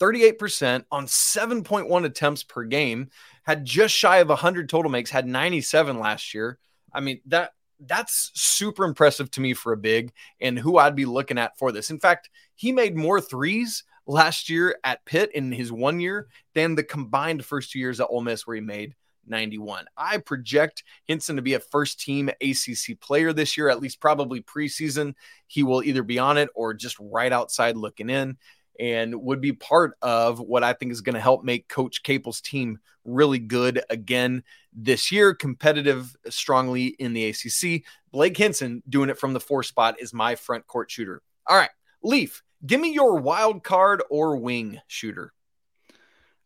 38% 0.00 0.85
on 0.91 1.06
7.1 1.06 2.05
attempts 2.05 2.43
per 2.43 2.65
game, 2.65 3.11
had 3.44 3.65
just 3.65 3.94
shy 3.94 4.19
of 4.19 4.29
100 4.29 4.69
total 4.69 4.91
makes, 4.91 5.11
had 5.11 5.26
97 5.26 5.99
last 5.99 6.35
year. 6.35 6.59
I 6.93 7.00
mean, 7.00 7.21
that 7.26 7.53
that's 7.81 8.31
super 8.35 8.85
impressive 8.85 9.31
to 9.32 9.41
me 9.41 9.53
for 9.53 9.73
a 9.73 9.76
big 9.76 10.12
and 10.41 10.59
who 10.59 10.79
I'd 10.79 10.97
be 10.97 11.05
looking 11.06 11.38
at 11.38 11.59
for 11.59 11.73
this. 11.73 11.91
In 11.91 11.99
fact, 11.99 12.31
he 12.55 12.72
made 12.72 12.96
more 12.96 13.20
threes 13.20 13.84
last 14.06 14.48
year 14.48 14.77
at 14.84 15.05
Pitt 15.05 15.32
in 15.32 15.51
his 15.53 15.72
one 15.72 16.01
year 16.01 16.29
than 16.55 16.75
the 16.75 16.84
combined 16.84 17.44
first 17.44 17.72
two 17.72 17.79
years 17.79 18.01
at 18.01 18.06
Ole 18.10 18.22
Miss, 18.22 18.46
where 18.46 18.55
he 18.55 18.60
made 18.60 18.94
91. 19.27 19.87
I 19.96 20.19
project 20.19 20.84
Hinson 21.06 21.37
to 21.37 21.43
be 21.43 21.55
a 21.55 21.60
first 21.60 22.01
team 22.01 22.29
ACC 22.41 23.01
player 23.01 23.32
this 23.32 23.56
year, 23.56 23.69
at 23.69 23.81
least 23.81 24.01
probably 24.01 24.43
preseason. 24.43 25.15
He 25.46 25.63
will 25.63 25.82
either 25.82 26.03
be 26.03 26.19
on 26.19 26.39
it 26.39 26.51
or 26.55 26.75
just 26.75 26.96
right 27.01 27.32
outside 27.32 27.77
looking 27.77 28.10
in 28.10 28.37
and 28.78 29.14
would 29.22 29.40
be 29.40 29.52
part 29.52 29.96
of 30.02 30.40
what 30.40 30.64
I 30.64 30.72
think 30.72 30.93
is 30.93 31.00
going 31.00 31.14
to 31.14 31.20
help 31.20 31.44
make 31.44 31.69
Coach 31.69 32.02
Capel's 32.02 32.40
team 32.40 32.78
really 33.04 33.38
good 33.38 33.82
again 33.90 34.43
this 34.72 35.12
year, 35.12 35.34
competitive 35.34 36.14
strongly 36.28 36.86
in 36.86 37.12
the 37.12 37.26
ACC. 37.26 37.82
Blake 38.10 38.36
Hinson 38.36 38.82
doing 38.88 39.10
it 39.10 39.19
from 39.19 39.32
the 39.32 39.40
four 39.40 39.62
spot 39.62 40.00
is 40.00 40.12
my 40.12 40.34
front 40.34 40.66
court 40.66 40.90
shooter. 40.90 41.22
All 41.46 41.56
right, 41.56 41.70
Leif, 42.02 42.43
give 42.66 42.81
me 42.81 42.93
your 42.93 43.16
wild 43.16 43.62
card 43.62 44.02
or 44.10 44.36
wing 44.36 44.81
shooter. 44.86 45.32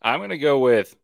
I'm 0.02 0.20
going 0.20 0.30
to 0.30 0.38
go 0.38 0.58
with 0.58 0.94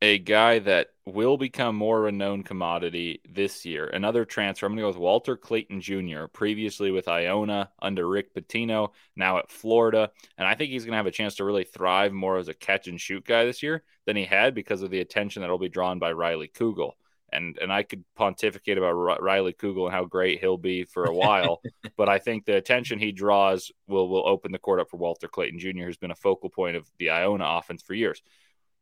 a 0.00 0.18
guy 0.18 0.60
that 0.60 0.88
will 1.04 1.36
become 1.36 1.74
more 1.74 2.00
of 2.00 2.06
a 2.06 2.16
known 2.16 2.42
commodity 2.42 3.20
this 3.28 3.64
year. 3.64 3.86
Another 3.86 4.24
transfer. 4.24 4.66
I'm 4.66 4.72
going 4.72 4.78
to 4.78 4.82
go 4.82 4.88
with 4.88 4.96
Walter 4.96 5.36
Clayton 5.36 5.80
Jr., 5.80 6.26
previously 6.32 6.90
with 6.90 7.08
Iona 7.08 7.70
under 7.80 8.08
Rick 8.08 8.34
Pitino, 8.34 8.90
now 9.16 9.38
at 9.38 9.50
Florida. 9.50 10.10
And 10.38 10.46
I 10.46 10.54
think 10.54 10.70
he's 10.70 10.84
going 10.84 10.92
to 10.92 10.98
have 10.98 11.06
a 11.06 11.10
chance 11.10 11.36
to 11.36 11.44
really 11.44 11.64
thrive 11.64 12.12
more 12.12 12.38
as 12.38 12.48
a 12.48 12.54
catch 12.54 12.86
and 12.86 13.00
shoot 13.00 13.24
guy 13.24 13.44
this 13.44 13.62
year 13.62 13.82
than 14.06 14.16
he 14.16 14.24
had 14.24 14.54
because 14.54 14.82
of 14.82 14.90
the 14.90 15.00
attention 15.00 15.42
that 15.42 15.50
will 15.50 15.58
be 15.58 15.68
drawn 15.68 15.98
by 15.98 16.12
Riley 16.12 16.48
Kugel. 16.48 16.92
And, 17.32 17.58
and 17.60 17.72
I 17.72 17.82
could 17.82 18.04
pontificate 18.14 18.76
about 18.76 19.22
Riley 19.22 19.54
Kugel 19.54 19.86
and 19.86 19.94
how 19.94 20.04
great 20.04 20.40
he'll 20.40 20.58
be 20.58 20.84
for 20.84 21.04
a 21.04 21.14
while, 21.14 21.62
but 21.96 22.08
I 22.08 22.18
think 22.18 22.44
the 22.44 22.56
attention 22.56 22.98
he 22.98 23.10
draws 23.10 23.72
will 23.88 24.08
will 24.10 24.28
open 24.28 24.52
the 24.52 24.58
court 24.58 24.80
up 24.80 24.90
for 24.90 24.98
Walter 24.98 25.28
Clayton 25.28 25.58
Jr., 25.58 25.84
who's 25.84 25.96
been 25.96 26.10
a 26.10 26.14
focal 26.14 26.50
point 26.50 26.76
of 26.76 26.86
the 26.98 27.08
Iona 27.08 27.44
offense 27.46 27.82
for 27.82 27.94
years. 27.94 28.22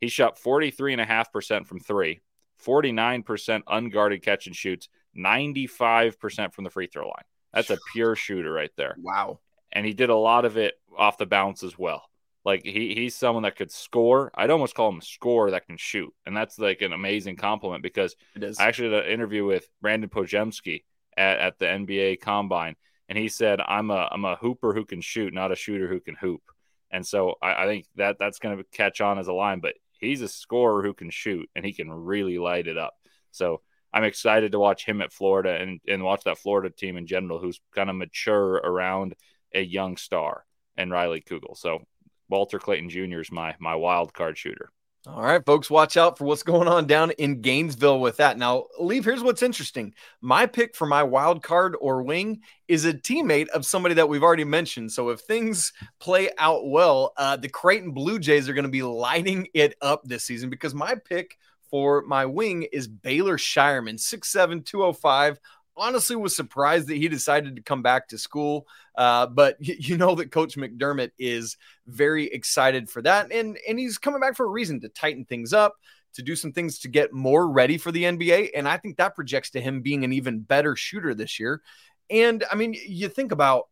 He 0.00 0.08
shot 0.08 0.38
43.5% 0.38 1.66
from 1.66 1.80
three, 1.80 2.20
49% 2.64 3.62
unguarded 3.66 4.22
catch 4.22 4.46
and 4.46 4.56
shoots, 4.56 4.88
95% 5.16 6.52
from 6.52 6.64
the 6.64 6.70
free 6.70 6.86
throw 6.86 7.04
line. 7.04 7.24
That's 7.52 7.70
a 7.70 7.78
pure 7.92 8.16
shooter 8.16 8.52
right 8.52 8.70
there. 8.76 8.96
Wow. 8.98 9.40
And 9.72 9.84
he 9.84 9.92
did 9.92 10.10
a 10.10 10.16
lot 10.16 10.44
of 10.44 10.56
it 10.56 10.74
off 10.96 11.18
the 11.18 11.26
bounce 11.26 11.62
as 11.62 11.78
well. 11.78 12.04
Like 12.44 12.64
he, 12.64 12.94
he's 12.94 13.14
someone 13.14 13.42
that 13.42 13.56
could 13.56 13.70
score. 13.70 14.30
I'd 14.34 14.50
almost 14.50 14.74
call 14.74 14.88
him 14.88 14.98
a 14.98 15.02
scorer 15.02 15.50
that 15.50 15.66
can 15.66 15.76
shoot. 15.76 16.12
And 16.24 16.36
that's 16.36 16.58
like 16.58 16.80
an 16.80 16.92
amazing 16.92 17.36
compliment 17.36 17.82
because 17.82 18.16
I 18.58 18.66
actually 18.66 18.92
had 18.94 19.04
an 19.04 19.12
interview 19.12 19.44
with 19.44 19.68
Brandon 19.82 20.08
Podziemski 20.08 20.84
at, 21.16 21.38
at 21.38 21.58
the 21.58 21.66
NBA 21.66 22.20
Combine, 22.20 22.76
and 23.08 23.18
he 23.18 23.28
said, 23.28 23.60
"I'm 23.60 23.90
a 23.90 24.08
I'm 24.10 24.24
a 24.24 24.36
hooper 24.36 24.72
who 24.72 24.84
can 24.84 25.00
shoot, 25.00 25.34
not 25.34 25.52
a 25.52 25.56
shooter 25.56 25.86
who 25.86 26.00
can 26.00 26.14
hoop." 26.14 26.42
And 26.90 27.06
so 27.06 27.34
I, 27.42 27.64
I 27.64 27.66
think 27.66 27.86
that 27.96 28.18
that's 28.18 28.38
going 28.38 28.56
to 28.56 28.64
catch 28.72 29.00
on 29.00 29.18
as 29.18 29.28
a 29.28 29.32
line, 29.32 29.60
but 29.60 29.74
he's 30.00 30.22
a 30.22 30.28
scorer 30.28 30.82
who 30.82 30.94
can 30.94 31.10
shoot 31.10 31.48
and 31.54 31.64
he 31.64 31.72
can 31.72 31.90
really 31.90 32.38
light 32.38 32.66
it 32.66 32.78
up. 32.78 32.94
So 33.30 33.62
I'm 33.92 34.04
excited 34.04 34.52
to 34.52 34.58
watch 34.58 34.84
him 34.84 35.02
at 35.02 35.12
Florida 35.12 35.56
and, 35.60 35.80
and 35.86 36.02
watch 36.02 36.24
that 36.24 36.38
Florida 36.38 36.70
team 36.70 36.96
in 36.96 37.06
general, 37.06 37.38
who's 37.38 37.60
kind 37.74 37.90
of 37.90 37.96
mature 37.96 38.54
around 38.54 39.14
a 39.54 39.62
young 39.62 39.96
star 39.96 40.44
and 40.76 40.90
Riley 40.90 41.20
Kugel. 41.20 41.56
So 41.56 41.80
Walter 42.28 42.58
Clayton 42.58 42.88
Jr. 42.88 43.20
is 43.20 43.32
my 43.32 43.56
my 43.58 43.74
wild 43.74 44.14
card 44.14 44.38
shooter. 44.38 44.70
All 45.06 45.22
right, 45.22 45.44
folks, 45.46 45.70
watch 45.70 45.96
out 45.96 46.18
for 46.18 46.24
what's 46.24 46.42
going 46.42 46.68
on 46.68 46.86
down 46.86 47.10
in 47.12 47.40
Gainesville 47.40 48.00
with 48.00 48.18
that. 48.18 48.36
Now, 48.36 48.66
Leif. 48.78 49.06
Here's 49.06 49.22
what's 49.22 49.42
interesting. 49.42 49.94
My 50.20 50.44
pick 50.44 50.76
for 50.76 50.86
my 50.86 51.02
wild 51.02 51.42
card 51.42 51.74
or 51.80 52.02
wing 52.02 52.42
is 52.68 52.84
a 52.84 52.92
teammate 52.92 53.48
of 53.48 53.64
somebody 53.64 53.94
that 53.94 54.10
we've 54.10 54.22
already 54.22 54.44
mentioned. 54.44 54.92
So 54.92 55.08
if 55.08 55.20
things 55.20 55.72
play 56.00 56.28
out 56.36 56.68
well, 56.68 57.14
uh, 57.16 57.36
the 57.36 57.48
Creighton 57.48 57.92
Blue 57.92 58.18
Jays 58.18 58.46
are 58.46 58.52
going 58.52 58.64
to 58.64 58.70
be 58.70 58.82
lighting 58.82 59.48
it 59.54 59.74
up 59.80 60.02
this 60.04 60.24
season 60.24 60.50
because 60.50 60.74
my 60.74 60.94
pick 60.94 61.38
for 61.70 62.02
my 62.02 62.26
wing 62.26 62.66
is 62.70 62.86
Baylor 62.86 63.38
Scheierman, 63.38 63.94
6'7, 63.94 64.66
205 64.66 65.38
honestly 65.76 66.16
was 66.16 66.34
surprised 66.36 66.88
that 66.88 66.96
he 66.96 67.08
decided 67.08 67.56
to 67.56 67.62
come 67.62 67.82
back 67.82 68.08
to 68.08 68.18
school. 68.18 68.66
Uh, 68.96 69.26
but 69.26 69.56
you 69.60 69.96
know 69.96 70.14
that 70.14 70.30
Coach 70.30 70.56
McDermott 70.56 71.10
is 71.18 71.56
very 71.86 72.26
excited 72.26 72.90
for 72.90 73.02
that, 73.02 73.32
and 73.32 73.58
and 73.68 73.78
he's 73.78 73.98
coming 73.98 74.20
back 74.20 74.36
for 74.36 74.46
a 74.46 74.50
reason 74.50 74.80
to 74.80 74.88
tighten 74.88 75.24
things 75.24 75.52
up, 75.52 75.74
to 76.14 76.22
do 76.22 76.36
some 76.36 76.52
things 76.52 76.78
to 76.80 76.88
get 76.88 77.12
more 77.12 77.48
ready 77.50 77.78
for 77.78 77.92
the 77.92 78.04
NBA, 78.04 78.50
and 78.54 78.68
I 78.68 78.76
think 78.76 78.96
that 78.96 79.14
projects 79.14 79.50
to 79.50 79.60
him 79.60 79.82
being 79.82 80.04
an 80.04 80.12
even 80.12 80.40
better 80.40 80.76
shooter 80.76 81.14
this 81.14 81.40
year. 81.40 81.62
And 82.10 82.44
I 82.50 82.56
mean, 82.56 82.74
you 82.86 83.08
think 83.08 83.32
about 83.32 83.68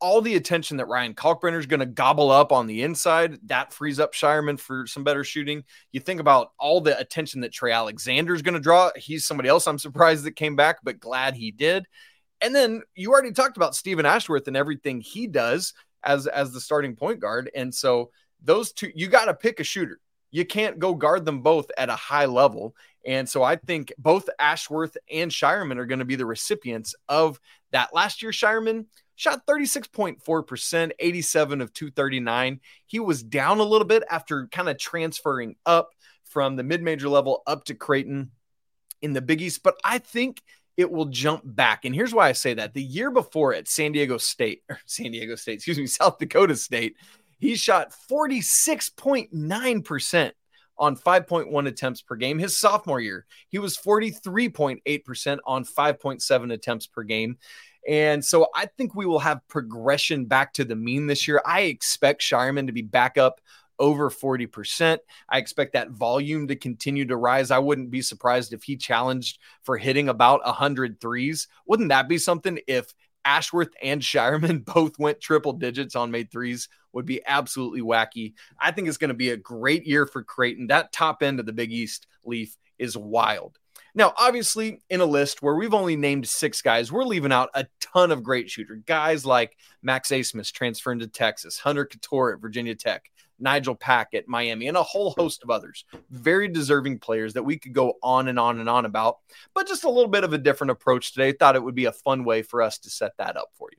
all 0.00 0.22
the 0.22 0.36
attention 0.36 0.78
that 0.78 0.88
Ryan 0.88 1.14
Kalkbrenner 1.14 1.58
is 1.58 1.66
going 1.66 1.80
to 1.80 1.86
gobble 1.86 2.30
up 2.30 2.52
on 2.52 2.66
the 2.66 2.82
inside, 2.82 3.38
that 3.48 3.72
frees 3.72 4.00
up 4.00 4.14
Scheierman 4.14 4.58
for 4.58 4.86
some 4.86 5.04
better 5.04 5.24
shooting. 5.24 5.64
You 5.92 6.00
think 6.00 6.20
about 6.20 6.52
all 6.58 6.80
the 6.80 6.98
attention 6.98 7.42
that 7.42 7.52
Trey 7.52 7.72
Alexander 7.72 8.34
is 8.34 8.42
going 8.42 8.54
to 8.54 8.60
draw. 8.60 8.90
He's 8.96 9.26
somebody 9.26 9.48
else 9.48 9.66
I'm 9.66 9.78
surprised 9.78 10.24
that 10.24 10.36
came 10.36 10.56
back, 10.56 10.78
but 10.82 11.00
glad 11.00 11.34
he 11.34 11.50
did. 11.50 11.86
And 12.40 12.54
then 12.54 12.82
you 12.94 13.10
already 13.10 13.32
talked 13.32 13.58
about 13.58 13.76
Steven 13.76 14.06
Ashworth 14.06 14.48
and 14.48 14.56
everything 14.56 15.00
he 15.00 15.26
does 15.26 15.74
as 16.02 16.26
as 16.26 16.52
the 16.52 16.60
starting 16.60 16.96
point 16.96 17.20
guard. 17.20 17.50
And 17.54 17.74
so 17.74 18.10
those 18.42 18.72
two, 18.72 18.90
you 18.94 19.08
got 19.08 19.26
to 19.26 19.34
pick 19.34 19.60
a 19.60 19.64
shooter. 19.64 20.00
You 20.30 20.46
can't 20.46 20.78
go 20.78 20.94
guard 20.94 21.24
them 21.26 21.42
both 21.42 21.70
at 21.76 21.90
a 21.90 21.96
high 21.96 22.26
level. 22.26 22.74
And 23.04 23.28
so 23.28 23.42
I 23.42 23.56
think 23.56 23.92
both 23.98 24.28
Ashworth 24.38 24.96
and 25.10 25.30
Scheierman 25.30 25.78
are 25.78 25.86
going 25.86 25.98
to 25.98 26.04
be 26.04 26.16
the 26.16 26.26
recipients 26.26 26.94
of 27.08 27.40
that. 27.72 27.92
Last 27.92 28.22
year, 28.22 28.30
Scheierman 28.30 28.86
shot 29.20 29.46
36.4%, 29.46 30.90
87 30.98 31.60
of 31.60 31.72
239. 31.74 32.60
He 32.86 33.00
was 33.00 33.22
down 33.22 33.60
a 33.60 33.64
little 33.64 33.86
bit 33.86 34.02
after 34.10 34.46
kind 34.46 34.70
of 34.70 34.78
transferring 34.78 35.56
up 35.66 35.90
from 36.24 36.56
the 36.56 36.62
mid 36.62 36.82
major 36.82 37.10
level 37.10 37.42
up 37.46 37.64
to 37.64 37.74
Creighton 37.74 38.30
in 39.02 39.12
the 39.12 39.20
Big 39.20 39.42
East, 39.42 39.62
but 39.62 39.74
I 39.84 39.98
think 39.98 40.40
it 40.78 40.90
will 40.90 41.04
jump 41.04 41.42
back. 41.44 41.84
And 41.84 41.94
here's 41.94 42.14
why 42.14 42.30
I 42.30 42.32
say 42.32 42.54
that. 42.54 42.72
The 42.72 42.82
year 42.82 43.10
before 43.10 43.52
at 43.52 43.68
San 43.68 43.92
Diego 43.92 44.16
State, 44.16 44.62
or 44.70 44.80
San 44.86 45.10
Diego 45.10 45.34
State, 45.34 45.56
excuse 45.56 45.76
me, 45.76 45.86
South 45.86 46.18
Dakota 46.18 46.56
State, 46.56 46.96
he 47.38 47.56
shot 47.56 47.92
46.9% 48.10 50.32
on 50.78 50.96
5.1 50.96 51.68
attempts 51.68 52.00
per 52.00 52.16
game. 52.16 52.38
His 52.38 52.58
sophomore 52.58 53.00
year, 53.00 53.26
he 53.50 53.58
was 53.58 53.76
43.8% 53.76 55.38
on 55.44 55.66
5.7 55.66 56.52
attempts 56.54 56.86
per 56.86 57.02
game. 57.02 57.36
And 57.88 58.24
so 58.24 58.48
I 58.54 58.66
think 58.66 58.94
we 58.94 59.06
will 59.06 59.18
have 59.20 59.46
progression 59.48 60.26
back 60.26 60.52
to 60.54 60.64
the 60.64 60.76
mean 60.76 61.06
this 61.06 61.26
year. 61.26 61.40
I 61.44 61.62
expect 61.62 62.22
Scheierman 62.22 62.66
to 62.66 62.72
be 62.72 62.82
back 62.82 63.16
up 63.18 63.40
over 63.78 64.10
40%. 64.10 64.98
I 65.28 65.38
expect 65.38 65.72
that 65.72 65.90
volume 65.90 66.46
to 66.48 66.56
continue 66.56 67.06
to 67.06 67.16
rise. 67.16 67.50
I 67.50 67.58
wouldn't 67.58 67.90
be 67.90 68.02
surprised 68.02 68.52
if 68.52 68.62
he 68.62 68.76
challenged 68.76 69.38
for 69.62 69.78
hitting 69.78 70.08
about 70.08 70.44
100 70.44 71.00
threes. 71.00 71.48
Wouldn't 71.66 71.88
that 71.88 72.08
be 72.08 72.18
something 72.18 72.60
if 72.66 72.92
Ashworth 73.24 73.70
and 73.82 74.02
Scheierman 74.02 74.64
both 74.74 74.98
went 74.98 75.20
triple 75.20 75.54
digits 75.54 75.96
on 75.96 76.10
made 76.10 76.30
threes? 76.30 76.68
Would 76.92 77.06
be 77.06 77.22
absolutely 77.24 77.82
wacky. 77.82 78.34
I 78.58 78.72
think 78.72 78.88
it's 78.88 78.98
going 78.98 79.08
to 79.08 79.14
be 79.14 79.30
a 79.30 79.36
great 79.36 79.86
year 79.86 80.06
for 80.06 80.24
Creighton. 80.24 80.66
That 80.66 80.92
top 80.92 81.22
end 81.22 81.38
of 81.40 81.46
the 81.46 81.52
Big 81.52 81.72
East 81.72 82.08
Leif 82.24 82.56
is 82.78 82.96
wild. 82.96 83.59
Now, 83.94 84.14
obviously, 84.16 84.82
in 84.88 85.00
a 85.00 85.04
list 85.04 85.42
where 85.42 85.54
we've 85.54 85.74
only 85.74 85.96
named 85.96 86.28
six 86.28 86.62
guys, 86.62 86.92
we're 86.92 87.04
leaving 87.04 87.32
out 87.32 87.50
a 87.54 87.66
ton 87.80 88.12
of 88.12 88.22
great 88.22 88.50
shooter 88.50 88.76
Guys 88.86 89.26
like 89.26 89.56
Max 89.82 90.10
Abmas 90.10 90.52
transferring 90.52 91.00
to 91.00 91.08
Texas, 91.08 91.58
Hunter 91.58 91.86
Cattoor 91.86 92.34
at 92.34 92.40
Virginia 92.40 92.74
Tech, 92.74 93.10
Nigel 93.38 93.74
Pack 93.74 94.14
at 94.14 94.28
Miami, 94.28 94.68
and 94.68 94.76
a 94.76 94.82
whole 94.82 95.10
host 95.10 95.42
of 95.42 95.50
others. 95.50 95.84
Very 96.10 96.48
deserving 96.48 96.98
players 96.98 97.34
that 97.34 97.42
we 97.42 97.58
could 97.58 97.72
go 97.72 97.94
on 98.02 98.28
and 98.28 98.38
on 98.38 98.60
and 98.60 98.68
on 98.68 98.84
about, 98.84 99.18
but 99.54 99.66
just 99.66 99.84
a 99.84 99.90
little 99.90 100.10
bit 100.10 100.24
of 100.24 100.32
a 100.32 100.38
different 100.38 100.70
approach 100.70 101.12
today. 101.12 101.32
Thought 101.32 101.56
it 101.56 101.62
would 101.62 101.74
be 101.74 101.86
a 101.86 101.92
fun 101.92 102.24
way 102.24 102.42
for 102.42 102.62
us 102.62 102.78
to 102.78 102.90
set 102.90 103.16
that 103.18 103.36
up 103.36 103.50
for 103.54 103.68
you. 103.72 103.78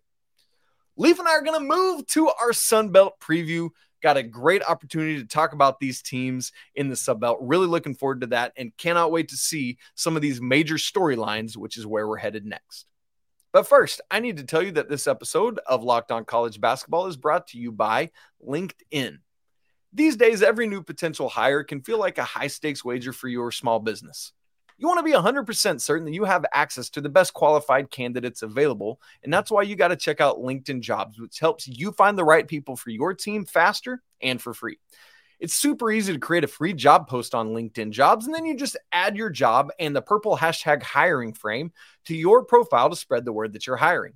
Leif 0.97 1.19
and 1.19 1.27
I 1.27 1.31
are 1.31 1.41
going 1.41 1.59
to 1.59 1.65
move 1.65 2.05
to 2.07 2.27
our 2.29 2.51
Sunbelt 2.51 3.13
preview 3.21 3.69
Got 4.01 4.17
a 4.17 4.23
great 4.23 4.63
opportunity 4.63 5.19
to 5.19 5.27
talk 5.27 5.53
about 5.53 5.79
these 5.79 6.01
teams 6.01 6.51
in 6.75 6.89
the 6.89 6.95
Sun 6.95 7.19
Belt. 7.19 7.37
Really 7.41 7.67
looking 7.67 7.93
forward 7.93 8.21
to 8.21 8.27
that 8.27 8.53
and 8.57 8.75
cannot 8.77 9.11
wait 9.11 9.29
to 9.29 9.37
see 9.37 9.77
some 9.95 10.15
of 10.15 10.21
these 10.21 10.41
major 10.41 10.75
storylines, 10.75 11.55
which 11.55 11.77
is 11.77 11.85
where 11.85 12.07
we're 12.07 12.17
headed 12.17 12.45
next. 12.45 12.87
But 13.53 13.67
first, 13.67 14.01
I 14.09 14.19
need 14.19 14.37
to 14.37 14.43
tell 14.43 14.63
you 14.63 14.71
that 14.71 14.89
this 14.89 15.07
episode 15.07 15.59
of 15.67 15.83
Locked 15.83 16.11
On 16.11 16.25
College 16.25 16.59
Basketball 16.61 17.07
is 17.07 17.17
brought 17.17 17.47
to 17.47 17.57
you 17.57 17.71
by 17.71 18.11
LinkedIn. 18.45 19.17
These 19.93 20.15
days, 20.15 20.41
every 20.41 20.67
new 20.67 20.81
potential 20.81 21.27
hire 21.27 21.63
can 21.63 21.81
feel 21.81 21.99
like 21.99 22.17
a 22.17 22.23
high 22.23 22.47
stakes 22.47 22.85
wager 22.85 23.11
for 23.11 23.27
your 23.27 23.51
small 23.51 23.79
business. 23.79 24.31
You 24.81 24.87
want 24.87 24.97
to 24.97 25.03
be 25.03 25.11
100% 25.11 25.79
certain 25.79 26.05
that 26.05 26.13
you 26.13 26.23
have 26.23 26.43
access 26.51 26.89
to 26.89 27.01
the 27.01 27.07
best 27.07 27.35
qualified 27.35 27.91
candidates 27.91 28.41
available. 28.41 28.99
And 29.23 29.31
that's 29.31 29.51
why 29.51 29.61
you 29.61 29.75
got 29.75 29.89
to 29.89 29.95
check 29.95 30.19
out 30.19 30.39
LinkedIn 30.39 30.81
Jobs, 30.81 31.19
which 31.19 31.37
helps 31.37 31.67
you 31.67 31.91
find 31.91 32.17
the 32.17 32.23
right 32.23 32.47
people 32.47 32.75
for 32.75 32.89
your 32.89 33.13
team 33.13 33.45
faster 33.45 34.01
and 34.23 34.41
for 34.41 34.55
free. 34.55 34.79
It's 35.39 35.53
super 35.53 35.91
easy 35.91 36.13
to 36.13 36.19
create 36.19 36.43
a 36.43 36.47
free 36.47 36.73
job 36.73 37.07
post 37.07 37.35
on 37.35 37.49
LinkedIn 37.49 37.91
Jobs, 37.91 38.25
and 38.25 38.33
then 38.33 38.43
you 38.47 38.55
just 38.55 38.75
add 38.91 39.15
your 39.15 39.29
job 39.29 39.69
and 39.77 39.95
the 39.95 40.01
purple 40.01 40.35
hashtag 40.35 40.81
hiring 40.81 41.33
frame 41.33 41.71
to 42.05 42.15
your 42.15 42.43
profile 42.43 42.89
to 42.89 42.95
spread 42.95 43.23
the 43.23 43.33
word 43.33 43.53
that 43.53 43.67
you're 43.67 43.77
hiring. 43.77 44.13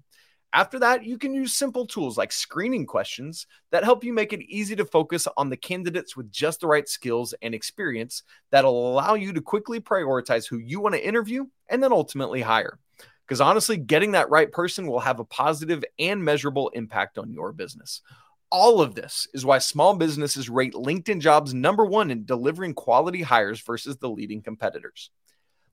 After 0.56 0.80
that, 0.80 1.04
you 1.04 1.18
can 1.18 1.34
use 1.34 1.52
simple 1.52 1.86
tools 1.86 2.18
like 2.18 2.32
screening 2.32 2.86
questions 2.86 3.46
that 3.72 3.84
help 3.84 4.06
you 4.06 4.14
make 4.14 4.32
it 4.32 4.42
easy 4.44 4.74
to 4.78 4.86
focus 4.86 5.28
on 5.36 5.50
the 5.50 5.58
candidates 5.58 6.16
with 6.16 6.32
just 6.32 6.62
the 6.62 6.68
right 6.68 6.88
skills 6.88 7.34
and 7.42 7.54
experience 7.54 8.24
that'll 8.52 8.94
allow 8.94 9.16
you 9.16 9.34
to 9.34 9.42
quickly 9.42 9.82
prioritize 9.82 10.48
who 10.48 10.60
you 10.60 10.80
want 10.80 10.96
to 10.96 11.06
interview 11.06 11.46
and 11.70 11.84
then 11.84 11.92
ultimately 11.92 12.42
hire. 12.42 12.80
Because 13.28 13.42
honestly, 13.42 13.76
getting 13.76 14.14
that 14.14 14.30
right 14.30 14.50
person 14.50 14.88
will 14.88 15.02
have 15.02 15.20
a 15.20 15.26
positive 15.26 15.84
and 16.00 16.24
measurable 16.24 16.70
impact 16.70 17.18
on 17.18 17.34
your 17.34 17.52
business. 17.52 18.02
All 18.50 18.80
of 18.80 18.96
this 18.96 19.28
is 19.34 19.46
why 19.46 19.58
small 19.58 19.98
businesses 19.98 20.50
rate 20.50 20.74
LinkedIn 20.74 21.20
jobs 21.20 21.54
number 21.54 21.86
one 21.86 22.12
in 22.12 22.24
delivering 22.24 22.76
quality 22.76 23.24
hires 23.24 23.60
versus 23.60 23.98
the 23.98 24.10
leading 24.10 24.42
competitors. 24.42 25.12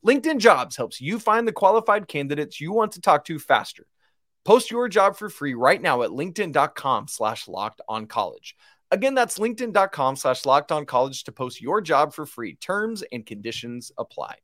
LinkedIn 0.05 0.39
jobs 0.39 0.75
helps 0.75 1.01
you 1.01 1.21
find 1.21 1.47
the 1.47 1.53
qualified 1.53 2.09
candidates 2.09 2.61
you 2.61 2.73
want 2.73 2.91
to 2.91 3.01
talk 3.01 3.25
to 3.27 3.39
faster 3.39 3.87
Post 4.45 4.71
your 4.71 4.89
job 4.89 5.17
for 5.17 5.29
free 5.29 5.55
right 5.55 5.81
now 5.81 6.03
at 6.03 6.11
linkedin.com 6.11 7.09
slash 7.09 7.47
locked 7.47 7.81
on 7.89 8.07
college. 8.07 8.57
Again, 8.91 9.15
that's 9.15 9.39
linkedin.com 9.39 10.17
slash 10.17 10.45
locked 10.45 10.73
on 10.73 10.85
college 10.85 11.25
to 11.25 11.33
post 11.33 11.61
your 11.61 11.81
job 11.81 12.13
for 12.13 12.27
free. 12.27 12.57
Terms 12.57 13.03
and 13.13 13.25
conditions 13.25 13.93
apply. 13.97 14.37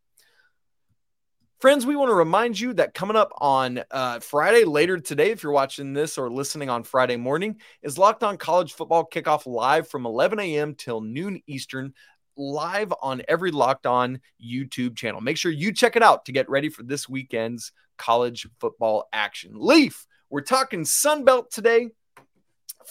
Friends, 1.61 1.85
we 1.85 1.97
want 1.97 2.09
to 2.09 2.15
remind 2.15 2.59
you 2.59 2.73
that 2.75 2.95
coming 2.95 3.17
up 3.17 3.33
on 3.39 3.83
uh, 3.91 4.21
Friday 4.21 4.65
later 4.65 4.97
today, 4.97 5.33
if 5.33 5.43
you're 5.43 5.51
watching 5.51 5.93
this 5.93 6.17
or 6.17 6.31
listening 6.31 6.71
on 6.71 6.85
Friday 6.85 7.17
morning, 7.17 7.57
is 7.83 7.99
Locked 7.99 8.23
On 8.23 8.37
College 8.37 8.75
Football 8.75 9.09
Kickoff 9.13 9.45
live 9.45 9.89
from 9.89 10.07
11 10.07 10.39
a.m. 10.39 10.77
till 10.77 11.01
noon 11.01 11.43
Eastern, 11.49 11.95
live 12.39 12.93
on 13.03 13.23
every 13.29 13.51
Locked 13.51 13.87
On 13.87 14.21
YouTube 14.43 14.97
channel. 14.97 15.21
Make 15.21 15.37
sure 15.37 15.51
you 15.51 15.73
check 15.73 15.97
it 15.97 16.03
out 16.03 16.25
to 16.27 16.33
get 16.33 16.49
ready 16.49 16.69
for 16.69 16.83
this 16.83 17.09
weekend's 17.09 17.73
college 17.99 18.47
football 18.61 19.09
action. 19.13 19.53
Leif, 19.55 20.07
we're 20.31 20.41
talking 20.41 20.85
Sun 20.85 21.25
Belt 21.25 21.51
today. 21.51 21.89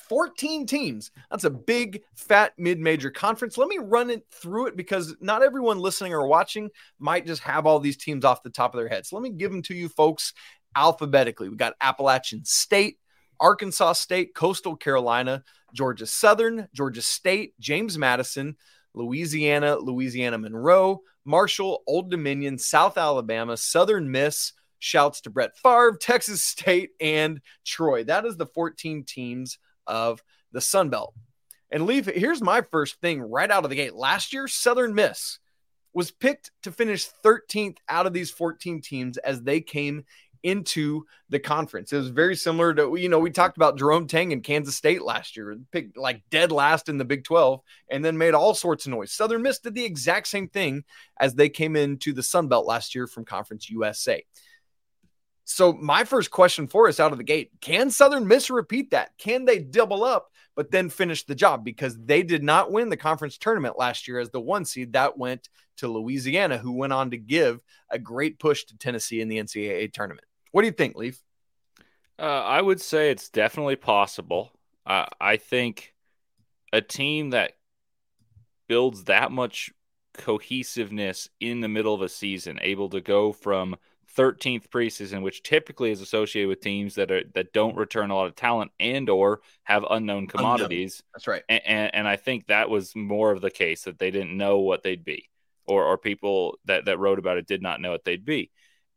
14 0.10 0.68
teams. 0.68 1.12
That's 1.32 1.44
a 1.44 1.50
big, 1.50 2.04
fat 2.16 2.54
mid 2.58 2.80
major 2.80 3.10
conference. 3.10 3.58
Let 3.58 3.68
me 3.68 3.80
run 3.80 4.12
it 4.12 4.25
through 4.32 4.68
it 4.68 4.77
because 4.77 5.16
not 5.22 5.42
everyone 5.42 5.80
listening 5.80 6.13
or 6.13 6.27
watching 6.27 6.70
might 7.00 7.25
just 7.25 7.42
have 7.42 7.66
all 7.66 7.80
these 7.80 7.98
teams 7.98 8.24
off 8.24 8.44
the 8.44 8.51
top 8.51 8.75
of 8.75 8.80
their 8.80 8.89
heads. 8.89 9.10
So 9.10 9.16
let 9.16 9.24
me 9.24 9.32
give 9.32 9.51
them 9.51 9.63
to 9.63 9.74
you 9.74 9.89
folks 9.89 10.34
alphabetically. 10.75 11.50
We 11.50 11.56
got 11.56 11.74
Appalachian 11.82 12.46
State, 12.46 13.00
Arkansas 13.39 13.94
State, 13.94 14.36
Coastal 14.36 14.75
Carolina, 14.75 15.44
Georgia 15.74 16.06
Southern, 16.06 16.68
Georgia 16.74 17.01
State, 17.01 17.54
James 17.60 17.98
Madison, 17.98 18.56
Louisiana, 18.98 19.77
Louisiana 19.77 20.38
Monroe, 20.38 21.01
Marshall, 21.24 21.84
Old 21.88 22.10
Dominion, 22.10 22.58
South 22.58 22.98
Alabama, 22.98 23.56
Southern 23.58 24.12
Miss, 24.12 24.54
Shouts 24.80 25.22
to 25.22 25.30
Brett 25.30 25.58
Favre, 25.58 25.98
Texas 26.00 26.42
State, 26.44 26.92
and 27.00 27.42
Troy. 27.66 28.04
That 28.04 28.25
is 28.25 28.38
the 28.38 28.46
14 28.46 29.04
teams 29.04 29.60
of 29.86 30.22
the 30.51 30.62
Sun 30.62 30.89
Belt. 30.89 31.13
And 31.70 31.86
Leif 31.86 32.06
here's 32.06 32.42
my 32.42 32.62
first 32.62 33.01
thing 33.01 33.22
right 33.22 33.50
out 33.50 33.63
of 33.63 33.70
the 33.70 33.75
gate. 33.75 33.96
Last 33.96 34.34
year, 34.34 34.48
Southern 34.48 34.94
Miss 34.96 35.39
was 35.94 36.12
picked 36.12 36.51
to 36.63 36.72
finish 36.72 37.10
13th 37.25 37.77
out 37.89 38.06
of 38.06 38.13
these 38.13 38.32
14 38.32 38.82
teams 38.82 39.18
as 39.18 39.42
they 39.42 39.60
came 39.60 40.06
into 40.44 41.06
the 41.29 41.39
conference. 41.39 41.91
It 41.91 41.98
was 41.98 42.10
very 42.10 42.36
similar 42.36 42.74
to, 42.74 42.96
you 42.96 43.10
know, 43.10 43.20
we 43.20 43.32
talked 43.32 43.58
about 43.58 43.77
Jerome 43.77 44.08
Tang 44.08 44.32
in 44.32 44.41
Kansas 44.41 44.75
State 44.75 45.01
last 45.01 45.36
year, 45.36 45.56
picked 45.72 45.98
like 45.98 46.24
dead 46.29 46.51
last 46.51 46.89
in 46.89 46.98
the 46.98 47.06
Big 47.06 47.24
12 47.24 47.62
and 47.89 48.03
then 48.03 48.17
made 48.17 48.34
all 48.34 48.53
sorts 48.53 48.86
of 48.86 48.91
noise. 48.91 49.12
Southern 49.12 49.41
Miss 49.41 49.60
did 49.60 49.75
the 49.75 49.86
exact 49.86 50.27
same 50.27 50.48
thing 50.48 50.84
as 51.20 51.36
they 51.36 51.50
came 51.50 51.75
into 51.75 52.13
the 52.13 52.24
Sun 52.24 52.48
Belt 52.48 52.65
last 52.65 52.96
year 52.96 53.08
from 53.08 53.25
Conference 53.25 53.70
USA. 53.70 54.24
So, 55.50 55.72
my 55.72 56.03
first 56.03 56.29
question 56.29 56.67
for 56.67 56.89
us 56.89 57.00
out 57.00 57.13
of 57.13 57.17
the 57.17 57.24
gate 57.24 57.51
can 57.62 57.89
Southern 57.89 58.27
Miss 58.27 58.50
repeat 58.50 58.91
that? 58.91 59.12
Can 59.17 59.46
they 59.46 59.60
double 59.60 60.03
up, 60.03 60.29
but 60.58 60.72
then 60.72 60.90
finish 60.90 61.24
the 61.24 61.36
job? 61.36 61.64
Because 61.64 61.98
they 61.98 62.24
did 62.24 62.44
not 62.44 62.72
win 62.72 62.90
the 62.90 62.98
conference 62.98 63.38
tournament 63.38 63.78
last 63.78 64.08
year 64.08 64.20
as 64.20 64.32
the 64.32 64.42
one 64.42 64.66
seed. 64.66 64.94
That 64.94 65.18
went 65.18 65.48
to 65.78 65.88
Louisiana, 65.88 66.58
who 66.58 66.74
went 66.74 66.92
on 66.92 67.12
to 67.12 67.18
give 67.18 67.64
a 67.92 68.00
great 68.00 68.40
push 68.40 68.66
to 68.66 68.78
Tennessee 68.78 69.22
in 69.22 69.30
the 69.30 69.38
NCAA 69.38 69.94
tournament. 69.94 70.28
What 70.52 70.64
do 70.64 70.68
you 70.68 70.74
think, 70.74 70.96
Leif? 70.96 71.22
Uh, 72.20 72.24
I 72.24 72.62
would 72.62 72.82
say 72.82 73.12
it's 73.12 73.30
definitely 73.30 73.76
possible. 73.76 74.52
Uh, 74.86 75.06
I 75.22 75.38
think 75.38 75.94
a 76.74 76.82
team 76.82 77.30
that 77.30 77.54
builds 78.68 79.04
that 79.04 79.32
much 79.32 79.72
cohesiveness 80.14 81.30
in 81.40 81.62
the 81.62 81.68
middle 81.68 81.94
of 81.94 82.02
a 82.02 82.10
season, 82.10 82.58
able 82.64 82.90
to 82.90 83.00
go 83.00 83.32
from 83.32 83.76
13th 84.17 84.67
preseason, 84.69 85.21
which 85.21 85.43
typically 85.43 85.91
is 85.91 86.01
associated 86.01 86.50
with 86.50 86.59
teams 86.59 86.95
that 86.95 87.12
are 87.12 87.24
that 87.36 87.53
don't 87.53 87.75
return 87.75 88.09
a 88.09 88.15
lot 88.15 88.27
of 88.27 88.36
talent 88.36 88.71
and 88.79 89.09
or 89.09 89.41
have 89.63 89.86
unknown 89.89 90.27
commodities. 90.27 91.01
Unknown. 91.01 91.12
That's 91.13 91.27
right. 91.27 91.43
And, 91.47 91.62
and, 91.65 91.95
and 91.95 92.07
I 92.07 92.15
think 92.15 92.47
that 92.47 92.69
was 92.69 92.95
more 92.95 93.31
of 93.31 93.41
the 93.41 93.51
case 93.51 93.83
that 93.83 94.00
they 94.00 94.12
didn't 94.12 94.36
know 94.36 94.59
what 94.59 94.83
they'd 94.83 95.05
be, 95.05 95.29
or 95.65 95.83
or 95.83 95.97
people 95.97 96.57
that 96.65 96.86
that 96.86 97.00
wrote 97.00 97.19
about 97.19 97.38
it 97.38 97.47
did 97.47 97.62
not 97.62 97.79
know 97.79 97.91
what 97.91 98.03
they'd 98.03 98.25
be. 98.25 98.50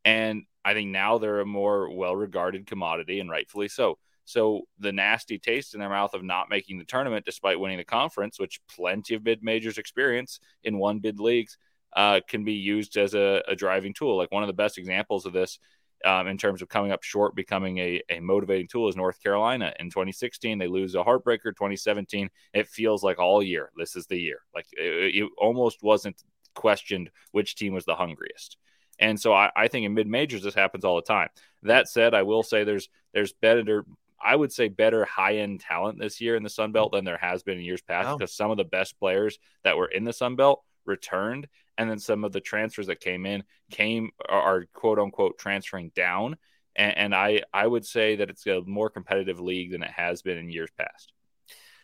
And 0.05 0.45
I 0.65 0.73
think 0.73 0.91
now 0.91 1.19
they're 1.19 1.41
a 1.41 1.47
more 1.47 1.95
well 1.95 2.17
regarded 2.17 2.67
commodity, 2.67 3.21
and 3.21 3.31
rightfully 3.31 3.69
so. 3.69 3.99
So 4.25 4.63
the 4.79 4.93
nasty 4.93 5.39
taste 5.39 5.75
in 5.75 5.81
their 5.81 5.89
mouth 5.89 6.15
of 6.15 6.23
not 6.23 6.49
making 6.49 6.79
the 6.79 6.85
tournament 6.85 7.27
despite 7.27 7.59
winning 7.59 7.79
the 7.79 7.85
conference, 7.85 8.39
which 8.39 8.61
plenty 8.75 9.15
of 9.15 9.25
mid 9.25 9.43
majors 9.43 9.77
experience 9.77 10.41
in 10.63 10.79
one 10.79 11.01
bid 11.01 11.19
leagues, 11.19 11.59
uh, 11.95 12.21
can 12.27 12.45
be 12.45 12.55
used 12.55 12.97
as 12.97 13.15
a, 13.15 13.43
a, 13.49 13.57
driving 13.57 13.93
tool. 13.93 14.17
Like 14.17 14.31
one 14.31 14.43
of 14.43 14.47
the 14.47 14.53
best 14.53 14.79
examples 14.79 15.27
of 15.27 15.33
this 15.33 15.59
um, 16.05 16.29
in 16.29 16.39
terms 16.39 16.63
of 16.63 16.69
coming 16.69 16.93
up 16.93 17.03
short, 17.03 17.35
becoming 17.35 17.79
a, 17.79 18.03
a 18.09 18.21
motivating 18.21 18.69
tool 18.69 18.89
is 18.89 18.97
North 18.97 19.23
Carolina. 19.23 19.73
In 19.81 19.91
2016, 19.91 20.59
they 20.59 20.69
lose 20.69 20.95
a 20.95 21.03
heartbreaker. 21.03 21.51
2017, 21.51 22.31
it 22.55 22.69
feels 22.69 23.03
like 23.03 23.19
all 23.19 23.43
year, 23.43 23.71
this 23.77 23.97
is 23.97 24.07
the 24.07 24.19
year. 24.19 24.41
Like 24.55 24.67
it, 24.73 25.23
it 25.23 25.31
almost 25.37 25.83
wasn't 25.83 26.23
questioned 26.55 27.11
which 27.33 27.57
team 27.57 27.73
was 27.73 27.85
the 27.85 27.95
hungriest. 27.95 28.57
And 28.99 29.19
so 29.19 29.33
I, 29.33 29.51
I 29.57 29.69
think 29.69 29.87
in 29.87 29.95
mid 29.95 30.07
majors 30.07 30.43
this 30.43 30.55
happens 30.55 30.85
all 30.85 30.97
the 30.97 31.03
time. 31.03 31.29
That 31.63 31.89
said, 31.89 32.15
I 32.15 32.23
will 32.23 32.43
say 32.43 32.65
there's 32.65 32.89
there's 33.13 33.33
better 33.33 33.85
I 34.23 34.37
would 34.37 34.53
say 34.53 34.69
better 34.69 35.05
high 35.05 35.37
end 35.37 35.61
talent 35.61 35.99
this 35.99 36.21
year 36.21 36.37
in 36.37 36.43
the 36.43 36.51
Sun 36.51 36.73
Belt 36.73 36.93
than 36.93 37.05
there 37.05 37.17
has 37.17 37.43
been 37.43 37.59
in 37.59 37.65
years 37.65 37.81
past 37.81 38.07
wow. 38.07 38.17
because 38.17 38.35
some 38.35 38.51
of 38.51 38.59
the 38.59 38.65
best 38.65 38.99
players 38.99 39.39
that 39.65 39.77
were 39.77 39.87
in 39.87 40.05
the 40.05 40.13
Sun 40.13 40.37
Belt 40.37 40.63
returned, 40.85 41.49
and 41.81 41.91
then 41.91 41.99
some 41.99 42.25
of 42.25 42.33
the 42.33 42.43
transfers 42.43 42.89
that 42.89 43.01
came 43.01 43.25
in 43.25 43.43
came 43.71 44.11
are, 44.29 44.67
quote 44.75 44.99
unquote 44.99 45.39
transferring 45.39 45.91
down. 45.95 46.37
And, 46.77 46.97
and 46.97 47.15
I 47.15 47.43
I 47.55 47.67
would 47.67 47.87
say 47.87 48.17
that 48.17 48.29
it's 48.29 48.47
a 48.47 48.61
more 48.61 48.91
competitive 48.91 49.41
league 49.41 49.73
than 49.73 49.83
it 49.83 49.91
has 49.91 50.21
been 50.21 50.37
in 50.37 50.51
years 50.51 50.69
past. 50.77 51.13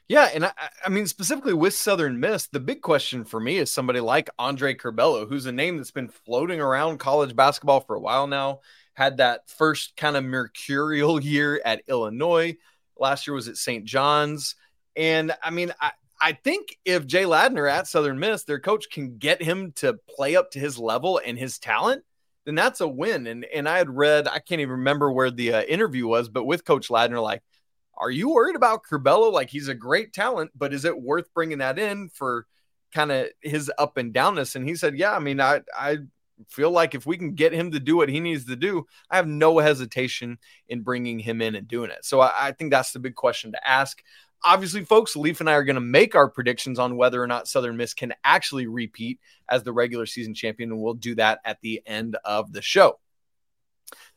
Yeah, 0.06 0.28
and 0.32 0.44
I, 0.44 0.52
I, 0.84 0.88
mean 0.90 1.06
specifically 1.06 1.54
with 1.54 1.74
Southern 1.74 2.20
Miss, 2.20 2.46
the 2.46 2.60
big 2.60 2.82
question 2.82 3.24
for 3.24 3.40
me 3.40 3.56
is 3.56 3.72
somebody 3.72 3.98
like 3.98 4.30
Andre 4.38 4.74
Curbelo, 4.74 5.26
who's 5.26 5.46
a 5.46 5.52
name 5.52 5.78
that's 5.78 5.90
been 5.90 6.08
floating 6.08 6.60
around 6.60 6.98
college 6.98 7.34
basketball 7.34 7.80
for 7.80 7.96
a 7.96 8.00
while 8.00 8.26
now. 8.26 8.60
Had 8.94 9.16
that 9.16 9.48
first 9.50 9.96
kind 9.96 10.14
of 10.14 10.24
mercurial 10.24 11.20
year 11.22 11.60
at 11.64 11.82
Illinois. 11.88 12.56
Last 12.98 13.26
year 13.26 13.34
was 13.34 13.48
at 13.48 13.56
St. 13.56 13.84
John's, 13.86 14.56
and 14.94 15.34
I 15.42 15.50
mean, 15.50 15.72
I, 15.80 15.92
I 16.20 16.32
think 16.32 16.78
if 16.84 17.06
Jay 17.06 17.24
Ladner 17.24 17.70
at 17.70 17.86
Southern 17.86 18.18
Miss, 18.18 18.44
their 18.44 18.60
coach 18.60 18.88
can 18.90 19.18
get 19.18 19.42
him 19.42 19.72
to 19.76 19.98
play 20.08 20.36
up 20.36 20.50
to 20.52 20.58
his 20.58 20.78
level 20.78 21.20
and 21.24 21.38
his 21.38 21.58
talent, 21.58 22.04
then 22.44 22.54
that's 22.54 22.80
a 22.80 22.88
win. 22.88 23.26
And 23.26 23.44
and 23.44 23.68
I 23.68 23.78
had 23.78 23.90
read, 23.90 24.28
I 24.28 24.38
can't 24.38 24.60
even 24.60 24.78
remember 24.78 25.10
where 25.12 25.30
the 25.30 25.54
uh, 25.54 25.62
interview 25.62 26.06
was, 26.06 26.28
but 26.28 26.44
with 26.44 26.64
Coach 26.64 26.88
Ladner, 26.88 27.22
like 27.22 27.42
are 27.96 28.10
you 28.10 28.30
worried 28.30 28.56
about 28.56 28.84
Curbelo? 28.84 29.32
Like 29.32 29.50
he's 29.50 29.68
a 29.68 29.74
great 29.74 30.12
talent, 30.12 30.50
but 30.54 30.74
is 30.74 30.84
it 30.84 31.00
worth 31.00 31.32
bringing 31.34 31.58
that 31.58 31.78
in 31.78 32.08
for 32.10 32.46
kind 32.92 33.10
of 33.10 33.28
his 33.40 33.70
up 33.78 33.96
and 33.96 34.12
downness? 34.14 34.54
And 34.54 34.68
he 34.68 34.74
said, 34.74 34.98
Yeah, 34.98 35.12
I 35.14 35.18
mean, 35.18 35.40
I 35.40 35.62
I 35.76 35.98
feel 36.48 36.70
like 36.70 36.94
if 36.94 37.06
we 37.06 37.16
can 37.16 37.34
get 37.34 37.52
him 37.52 37.70
to 37.70 37.80
do 37.80 37.96
what 37.96 38.10
he 38.10 38.20
needs 38.20 38.44
to 38.46 38.56
do, 38.56 38.86
I 39.10 39.16
have 39.16 39.26
no 39.26 39.58
hesitation 39.58 40.38
in 40.68 40.82
bringing 40.82 41.18
him 41.18 41.40
in 41.40 41.54
and 41.54 41.66
doing 41.66 41.90
it. 41.90 42.04
So 42.04 42.20
I, 42.20 42.48
I 42.48 42.52
think 42.52 42.70
that's 42.70 42.92
the 42.92 42.98
big 42.98 43.14
question 43.14 43.52
to 43.52 43.68
ask. 43.68 44.02
Obviously, 44.44 44.84
folks, 44.84 45.16
Leif 45.16 45.40
and 45.40 45.50
I 45.50 45.54
are 45.54 45.64
going 45.64 45.74
to 45.74 45.80
make 45.80 46.14
our 46.14 46.28
predictions 46.28 46.78
on 46.78 46.96
whether 46.96 47.22
or 47.22 47.26
not 47.26 47.48
Southern 47.48 47.76
Miss 47.76 47.94
can 47.94 48.14
actually 48.22 48.66
repeat 48.66 49.18
as 49.48 49.62
the 49.62 49.72
regular 49.72 50.06
season 50.06 50.34
champion, 50.34 50.70
and 50.70 50.80
we'll 50.80 50.94
do 50.94 51.14
that 51.16 51.40
at 51.44 51.60
the 51.62 51.82
end 51.86 52.16
of 52.24 52.52
the 52.52 52.62
show. 52.62 52.98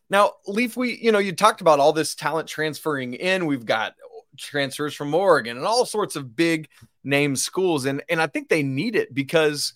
Now, 0.10 0.34
Leif, 0.47 0.75
we, 0.75 0.97
you 0.97 1.12
know, 1.12 1.19
you 1.19 1.34
talked 1.34 1.62
about 1.62 1.79
all 1.79 1.93
this 1.93 2.15
talent 2.15 2.47
transferring 2.47 3.13
in. 3.13 3.45
We've 3.45 3.65
got 3.65 3.93
transfers 4.38 4.93
from 4.93 5.13
Oregon 5.13 5.58
and 5.58 5.65
all 5.65 5.86
sorts 5.86 6.15
of 6.15 6.36
big 6.36 6.69
name 7.03 7.36
schools. 7.36 7.86
And, 7.86 8.01
and 8.10 8.21
I 8.21 8.27
think 8.27 8.49
they 8.49 8.63
need 8.63 8.95
it 8.95 9.13
because 9.13 9.73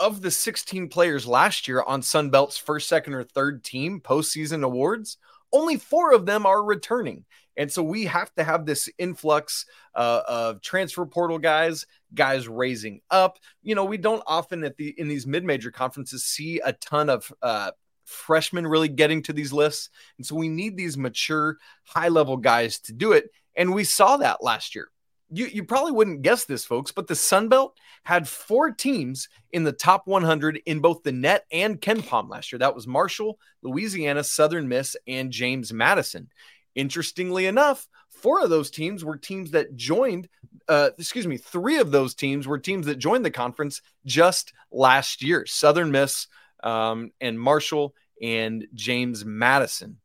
of 0.00 0.22
the 0.22 0.30
16 0.30 0.88
players 0.88 1.26
last 1.26 1.68
year 1.68 1.82
on 1.82 2.00
Sunbelt's 2.00 2.56
first, 2.56 2.88
second, 2.88 3.14
or 3.14 3.24
third 3.24 3.62
team 3.62 4.00
postseason 4.00 4.64
awards, 4.64 5.18
only 5.52 5.76
four 5.76 6.12
of 6.12 6.26
them 6.26 6.46
are 6.46 6.62
returning. 6.62 7.24
And 7.56 7.70
so 7.70 7.82
we 7.82 8.04
have 8.04 8.32
to 8.34 8.44
have 8.44 8.66
this 8.66 8.88
influx 8.98 9.66
uh, 9.94 10.22
of 10.26 10.60
transfer 10.60 11.06
portal 11.06 11.38
guys, 11.38 11.86
guys 12.14 12.48
raising 12.48 13.00
up. 13.10 13.38
You 13.62 13.74
know, 13.74 13.84
we 13.84 13.96
don't 13.96 14.22
often 14.26 14.64
at 14.64 14.76
the 14.76 14.94
in 14.98 15.08
these 15.08 15.26
mid-major 15.26 15.70
conferences 15.70 16.24
see 16.24 16.60
a 16.60 16.72
ton 16.72 17.08
of 17.08 17.32
uh, 17.42 17.70
freshmen 18.04 18.66
really 18.66 18.88
getting 18.88 19.22
to 19.22 19.32
these 19.32 19.52
lists. 19.52 19.90
And 20.18 20.26
so 20.26 20.34
we 20.34 20.48
need 20.48 20.76
these 20.76 20.96
mature, 20.96 21.58
high 21.84 22.08
level 22.08 22.36
guys 22.36 22.78
to 22.80 22.92
do 22.92 23.12
it. 23.12 23.30
And 23.56 23.74
we 23.74 23.84
saw 23.84 24.16
that 24.18 24.42
last 24.42 24.74
year. 24.74 24.88
You, 25.30 25.46
you 25.46 25.64
probably 25.64 25.92
wouldn't 25.92 26.22
guess 26.22 26.44
this, 26.44 26.64
folks, 26.64 26.92
but 26.92 27.06
the 27.06 27.16
Sun 27.16 27.48
Belt 27.48 27.76
had 28.04 28.28
four 28.28 28.70
teams 28.70 29.28
in 29.52 29.64
the 29.64 29.72
top 29.72 30.06
100 30.06 30.60
in 30.66 30.80
both 30.80 31.02
the 31.02 31.12
net 31.12 31.46
and 31.50 31.80
KenPom 31.80 32.28
last 32.28 32.52
year. 32.52 32.58
That 32.58 32.74
was 32.74 32.86
Marshall, 32.86 33.38
Louisiana, 33.62 34.22
Southern 34.22 34.68
Miss, 34.68 34.96
and 35.08 35.30
James 35.32 35.72
Madison. 35.72 36.28
Interestingly 36.74 37.46
enough, 37.46 37.86
four 38.10 38.42
of 38.42 38.50
those 38.50 38.70
teams 38.70 39.04
were 39.04 39.16
teams 39.16 39.52
that 39.52 39.76
joined, 39.76 40.28
uh, 40.68 40.90
excuse 40.98 41.26
me, 41.26 41.36
three 41.36 41.78
of 41.78 41.90
those 41.90 42.14
teams 42.14 42.46
were 42.46 42.58
teams 42.58 42.86
that 42.86 42.96
joined 42.96 43.24
the 43.24 43.30
conference 43.30 43.82
just 44.06 44.52
last 44.70 45.22
year. 45.22 45.46
Southern 45.46 45.90
Miss, 45.90 46.26
um, 46.62 47.12
and 47.20 47.38
Marshall 47.38 47.94
and 48.20 48.66
James 48.74 49.24
Madison. 49.24 49.98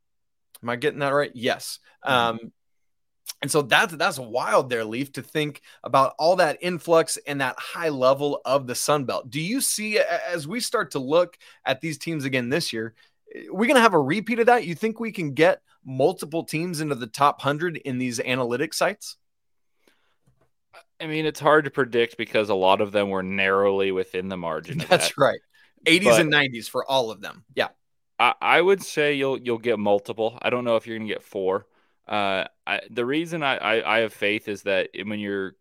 Am 0.61 0.69
I 0.69 0.75
getting 0.75 0.99
that 0.99 1.13
right? 1.13 1.31
Yes. 1.33 1.79
Mm-hmm. 2.05 2.13
Um, 2.13 2.51
and 3.41 3.49
so 3.49 3.61
that's 3.61 3.93
that's 3.95 4.19
wild 4.19 4.69
there, 4.69 4.83
Leif, 4.83 5.13
to 5.13 5.21
think 5.21 5.61
about 5.83 6.13
all 6.19 6.35
that 6.37 6.57
influx 6.61 7.17
and 7.25 7.39
that 7.39 7.57
high 7.57 7.89
level 7.89 8.41
of 8.43 8.67
the 8.67 8.75
Sun 8.75 9.05
Belt. 9.05 9.29
Do 9.29 9.39
you 9.39 9.61
see 9.61 9.97
as 9.97 10.45
we 10.47 10.59
start 10.59 10.91
to 10.91 10.99
look 10.99 11.37
at 11.65 11.79
these 11.79 11.97
teams 11.97 12.25
again 12.25 12.49
this 12.49 12.73
year, 12.73 12.95
we're 13.49 13.67
gonna 13.67 13.79
have 13.79 13.93
a 13.93 13.99
repeat 13.99 14.39
of 14.39 14.47
that? 14.47 14.65
You 14.65 14.75
think 14.75 14.99
we 14.99 15.13
can 15.13 15.33
get 15.33 15.61
multiple 15.85 16.43
teams 16.43 16.81
into 16.81 16.95
the 16.95 17.07
top 17.07 17.41
hundred 17.41 17.77
in 17.77 17.97
these 17.97 18.19
analytic 18.19 18.73
sites? 18.73 19.17
I 20.99 21.07
mean, 21.07 21.25
it's 21.25 21.39
hard 21.39 21.65
to 21.65 21.71
predict 21.71 22.17
because 22.17 22.49
a 22.49 22.55
lot 22.55 22.81
of 22.81 22.91
them 22.91 23.09
were 23.09 23.23
narrowly 23.23 23.91
within 23.91 24.27
the 24.27 24.37
margin. 24.37 24.79
That's 24.89 25.09
that. 25.09 25.17
right. 25.17 25.39
80s 25.85 26.03
but 26.03 26.21
and 26.21 26.33
90s 26.33 26.69
for 26.69 26.89
all 26.89 27.09
of 27.09 27.21
them. 27.21 27.45
Yeah. 27.55 27.69
I, 28.19 28.33
I, 28.41 28.61
would 28.61 28.83
say 28.83 29.13
you'll 29.13 29.39
you'll 29.39 29.59
get 29.59 29.79
multiple. 29.79 30.37
I 30.41 30.49
don't 30.49 30.65
know 30.65 30.75
if 30.75 30.85
you're 30.85 30.97
gonna 30.97 31.07
get 31.07 31.23
four. 31.23 31.67
Uh, 32.05 32.45
I, 32.67 32.81
the 32.89 33.05
reason 33.05 33.43
I, 33.43 33.55
I, 33.55 33.97
I 33.97 33.99
have 33.99 34.13
faith 34.13 34.49
is 34.49 34.63
that 34.63 34.89
when 35.05 35.19
your 35.19 35.53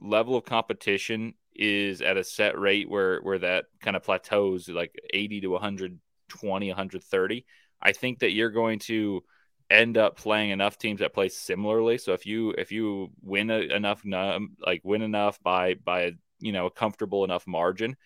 level 0.00 0.36
of 0.36 0.44
competition 0.44 1.34
is 1.54 2.02
at 2.02 2.16
a 2.16 2.24
set 2.24 2.58
rate 2.58 2.88
where 2.88 3.20
where 3.20 3.38
that 3.38 3.66
kind 3.80 3.96
of 3.96 4.02
plateaus 4.02 4.68
like 4.68 4.92
80 5.12 5.42
to 5.42 5.48
120 5.48 6.68
130 6.68 7.46
i 7.80 7.92
think 7.92 8.18
that 8.18 8.32
you're 8.32 8.50
going 8.50 8.80
to 8.80 9.22
end 9.70 9.96
up 9.96 10.16
playing 10.16 10.50
enough 10.50 10.78
teams 10.78 11.00
that 11.00 11.14
play 11.14 11.28
similarly 11.28 11.98
so 11.98 12.12
if 12.12 12.26
you 12.26 12.50
if 12.52 12.70
you 12.70 13.10
win 13.22 13.50
a, 13.50 13.58
enough 13.58 14.02
like 14.60 14.80
win 14.84 15.02
enough 15.02 15.42
by 15.42 15.74
by 15.74 16.12
you 16.40 16.52
know 16.52 16.66
a 16.66 16.70
comfortable 16.70 17.24
enough 17.24 17.46
margin 17.46 17.96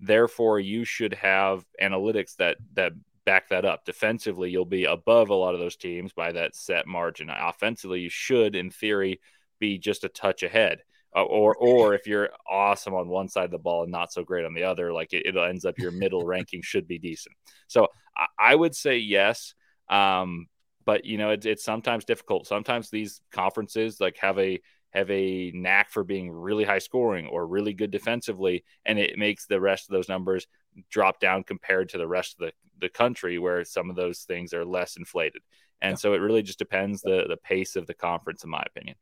Therefore, 0.00 0.60
you 0.60 0.84
should 0.84 1.14
have 1.14 1.64
analytics 1.80 2.36
that 2.36 2.58
that 2.74 2.92
back 3.24 3.48
that 3.48 3.64
up. 3.64 3.84
Defensively, 3.84 4.50
you'll 4.50 4.64
be 4.64 4.84
above 4.84 5.30
a 5.30 5.34
lot 5.34 5.54
of 5.54 5.60
those 5.60 5.76
teams 5.76 6.12
by 6.12 6.32
that 6.32 6.54
set 6.54 6.86
margin. 6.86 7.30
Offensively, 7.30 8.00
you 8.00 8.10
should, 8.10 8.54
in 8.54 8.70
theory, 8.70 9.20
be 9.58 9.78
just 9.78 10.04
a 10.04 10.08
touch 10.08 10.42
ahead. 10.42 10.80
Uh, 11.16 11.22
or, 11.22 11.54
or 11.60 11.94
if 11.94 12.06
you're 12.06 12.30
awesome 12.50 12.92
on 12.92 13.08
one 13.08 13.28
side 13.28 13.46
of 13.46 13.50
the 13.50 13.58
ball 13.58 13.84
and 13.84 13.92
not 13.92 14.12
so 14.12 14.24
great 14.24 14.44
on 14.44 14.52
the 14.52 14.64
other, 14.64 14.92
like 14.92 15.12
it, 15.12 15.24
it 15.24 15.36
ends 15.36 15.64
up 15.64 15.78
your 15.78 15.92
middle 15.92 16.26
ranking 16.26 16.60
should 16.60 16.86
be 16.86 16.98
decent. 16.98 17.34
So 17.66 17.88
I, 18.16 18.26
I 18.52 18.54
would 18.54 18.74
say 18.74 18.98
yes. 18.98 19.54
Um, 19.88 20.48
but 20.84 21.04
you 21.04 21.18
know, 21.18 21.30
it, 21.30 21.44
it's 21.46 21.64
sometimes 21.64 22.04
difficult. 22.04 22.46
Sometimes 22.46 22.90
these 22.90 23.20
conferences 23.30 24.00
like 24.00 24.16
have 24.18 24.38
a 24.38 24.60
have 24.90 25.10
a 25.10 25.50
knack 25.52 25.90
for 25.90 26.04
being 26.04 26.30
really 26.30 26.64
high 26.64 26.78
scoring 26.78 27.26
or 27.26 27.46
really 27.46 27.72
good 27.72 27.90
defensively, 27.90 28.64
and 28.86 28.98
it 28.98 29.18
makes 29.18 29.46
the 29.46 29.60
rest 29.60 29.88
of 29.88 29.92
those 29.92 30.08
numbers 30.08 30.46
drop 30.90 31.20
down 31.20 31.42
compared 31.42 31.88
to 31.88 31.98
the 31.98 32.06
rest 32.06 32.36
of 32.38 32.46
the, 32.46 32.52
the 32.80 32.88
country 32.88 33.38
where 33.38 33.64
some 33.64 33.90
of 33.90 33.96
those 33.96 34.20
things 34.20 34.52
are 34.52 34.64
less 34.64 34.96
inflated. 34.96 35.42
And 35.80 35.92
yeah. 35.92 35.96
so 35.96 36.14
it 36.14 36.18
really 36.18 36.42
just 36.42 36.58
depends 36.58 37.02
the 37.02 37.24
the 37.28 37.36
pace 37.36 37.76
of 37.76 37.86
the 37.86 37.94
conference, 37.94 38.44
in 38.44 38.50
my 38.50 38.62
opinion. 38.66 38.96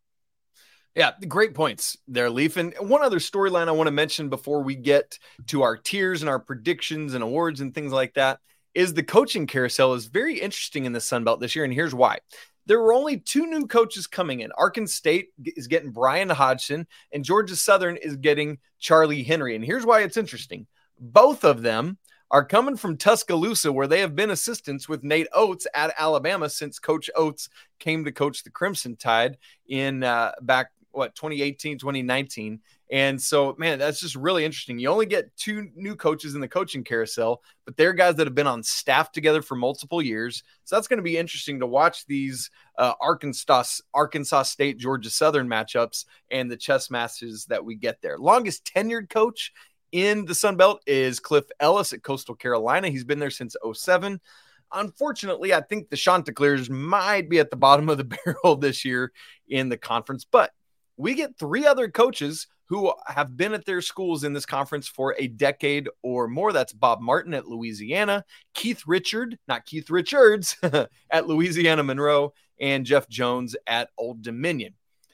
Yeah, 0.95 1.13
great 1.27 1.55
points 1.55 1.97
there, 2.07 2.29
Leif. 2.29 2.59
And 2.59 2.75
one 2.79 3.03
other 3.03 3.19
storyline 3.19 3.69
I 3.69 3.73
want 3.73 3.87
to 3.87 3.93
mention 3.93 4.29
before 4.29 4.63
we 4.63 4.75
get 4.75 5.19
to 5.47 5.63
our 5.63 5.77
tiers 5.77 6.21
and 6.21 6.29
our 6.29 6.39
predictions 6.39 7.15
and 7.15 7.25
awards 7.25 7.63
and 7.63 7.75
things 7.75 7.93
like 7.93 8.15
that 8.15 8.41
is 8.75 8.95
the 8.95 9.03
coaching 9.03 9.47
carousel 9.47 9.95
is 9.95 10.07
very 10.07 10.39
interesting 10.39 10.85
in 10.85 10.93
the 10.93 11.01
Sun 11.01 11.25
Belt 11.25 11.41
this 11.41 11.55
year. 11.55 11.65
And 11.65 11.75
here's 11.75 11.95
why. 11.95 12.19
There 12.67 12.81
were 12.81 12.95
only 12.95 13.19
two 13.19 13.47
new 13.47 13.67
coaches 13.67 14.07
coming 14.07 14.41
in. 14.41 14.53
Arkansas 14.53 14.95
State 14.95 15.31
is 15.45 15.67
getting 15.67 15.91
Bryan 15.91 16.31
Hodgson, 16.31 16.87
and 17.13 17.25
Georgia 17.25 17.57
Southern 17.57 17.97
is 17.97 18.17
getting 18.17 18.59
Charlie 18.79 19.25
Henry. 19.25 19.57
And 19.57 19.65
here's 19.65 19.85
why 19.85 20.03
it's 20.03 20.17
interesting. 20.17 20.67
Both 20.99 21.45
of 21.45 21.63
them 21.63 21.99
are 22.31 22.45
coming 22.45 22.77
from 22.77 22.97
Tuscaloosa, 22.97 23.73
where 23.73 23.87
they 23.87 24.01
have 24.01 24.17
been 24.17 24.31
assistants 24.31 24.89
with 24.89 25.05
Nate 25.05 25.27
Oats 25.35 25.67
at 25.75 25.93
Alabama 25.99 26.49
since 26.49 26.79
Coach 26.79 27.11
Oats 27.15 27.49
came 27.79 28.05
to 28.05 28.13
coach 28.13 28.43
the 28.43 28.51
Crimson 28.51 28.97
Tide 28.97 29.37
in 29.69 30.03
uh, 30.03 30.33
back 30.41 30.71
what 30.93 31.15
2018 31.15 31.79
2019 31.79 32.61
and 32.93 33.21
so 33.21 33.57
man 33.59 33.81
that's 33.81 34.01
just 34.01 34.15
really 34.15 34.45
interesting. 34.45 34.79
You 34.79 34.89
only 34.91 35.07
get 35.07 35.35
two 35.37 35.71
new 35.75 35.97
coaches 35.97 36.37
in 36.37 36.41
the 36.41 36.47
coaching 36.47 36.85
carousel 36.85 37.43
but 37.65 37.77
they're 37.77 37.93
guys 37.93 38.17
that 38.17 38.27
have 38.27 38.35
been 38.35 38.47
on 38.47 38.63
staff 38.63 39.11
together 39.11 39.43
for 39.43 39.57
multiple 39.57 40.01
years. 40.01 40.45
So 40.65 40.77
that's 40.77 40.87
going 40.87 40.99
to 40.99 41.03
be 41.03 41.17
interesting 41.17 41.59
to 41.61 41.67
watch 41.67 42.07
these 42.07 42.51
uh, 42.79 42.93
arkansas 43.01 43.65
arkansas 43.95 44.45
state 44.45 44.79
georgia 44.79 45.11
southern 45.11 45.49
matchups 45.49 46.05
and 46.31 46.49
the 46.49 46.57
chess 46.57 46.91
matches 46.91 47.47
that 47.47 47.65
we 47.65 47.75
get 47.75 48.01
there. 48.03 48.19
Longest 48.19 48.71
tenured 48.77 49.09
coach 49.09 49.53
in 49.91 50.25
the 50.25 50.35
sun 50.35 50.57
belt 50.57 50.83
is 50.87 51.19
cliff 51.19 51.47
ellis 51.59 51.93
at 51.93 52.03
coastal 52.03 52.37
carolina. 52.37 52.89
He's 52.89 53.05
been 53.05 53.19
there 53.19 53.31
since 53.31 53.57
07 53.75 54.21
unfortunately, 54.75 55.53
I 55.53 55.61
think 55.61 55.91
the 55.91 55.97
Chanticleers 55.97 56.71
might 56.71 57.29
be 57.29 57.39
at 57.39 57.51
the 57.51 57.57
bottom 57.57 57.89
of 57.89 57.99
the 57.99 58.05
barrel 58.25 58.57
this 58.57 58.85
year 58.85 59.13
in 59.49 59.69
the 59.69 59.77
conference, 59.77 60.25
but 60.25 60.51
we 60.97 61.15
get 61.15 61.39
three 61.39 61.67
other 61.67 61.91
coaches 61.91 62.47
who 62.73 62.91
have 63.07 63.37
been 63.37 63.53
at 63.53 63.67
their 63.67 63.83
schools 63.83 64.25
in 64.25 64.33
this 64.33 64.47
conference 64.47 64.89
for 64.89 65.15
a 65.19 65.27
decade 65.27 65.91
or 66.03 66.27
more. 66.27 66.55
That's 66.55 66.73
Bob 66.73 67.03
Marlin 67.03 67.35
at 67.35 67.47
Louisiana, 67.47 68.25
Keith 68.55 68.85
Richard, 68.87 69.39
not 69.47 69.67
Keith 69.67 69.91
Richards, 69.91 70.57
at 71.11 71.27
Louisiana 71.27 71.83
Monroe, 71.83 72.33
and 72.59 72.87
Jeff 72.87 73.11
Jones 73.11 73.55
at 73.67 73.91
Old 73.99 74.23
Dominion. 74.23 74.73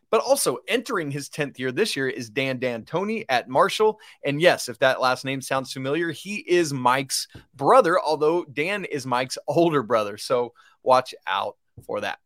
But 0.09 0.21
also 0.21 0.59
entering 0.69 1.11
his 1.11 1.29
10th 1.29 1.59
year 1.59 1.73
this 1.73 1.97
year 1.97 2.09
is 2.09 2.31
Dan 2.31 2.61
D'Antoni 2.61 3.25
at 3.29 3.49
Marshall. 3.49 3.99
And 4.25 4.41
yes, 4.41 4.69
if 4.69 4.79
that 4.79 5.01
last 5.01 5.25
name 5.25 5.41
sounds 5.41 5.73
familiar, 5.73 6.13
he 6.13 6.37
is 6.37 6.73
Mike's 6.73 7.27
brother, 7.57 7.99
although 8.01 8.45
Dan 8.45 8.85
is 8.85 9.05
Mike's 9.05 9.37
older 9.49 9.83
brother. 9.83 10.17
So 10.17 10.55
watch 10.85 11.13
out 11.27 11.57
for 11.85 12.03
that. 12.03 12.21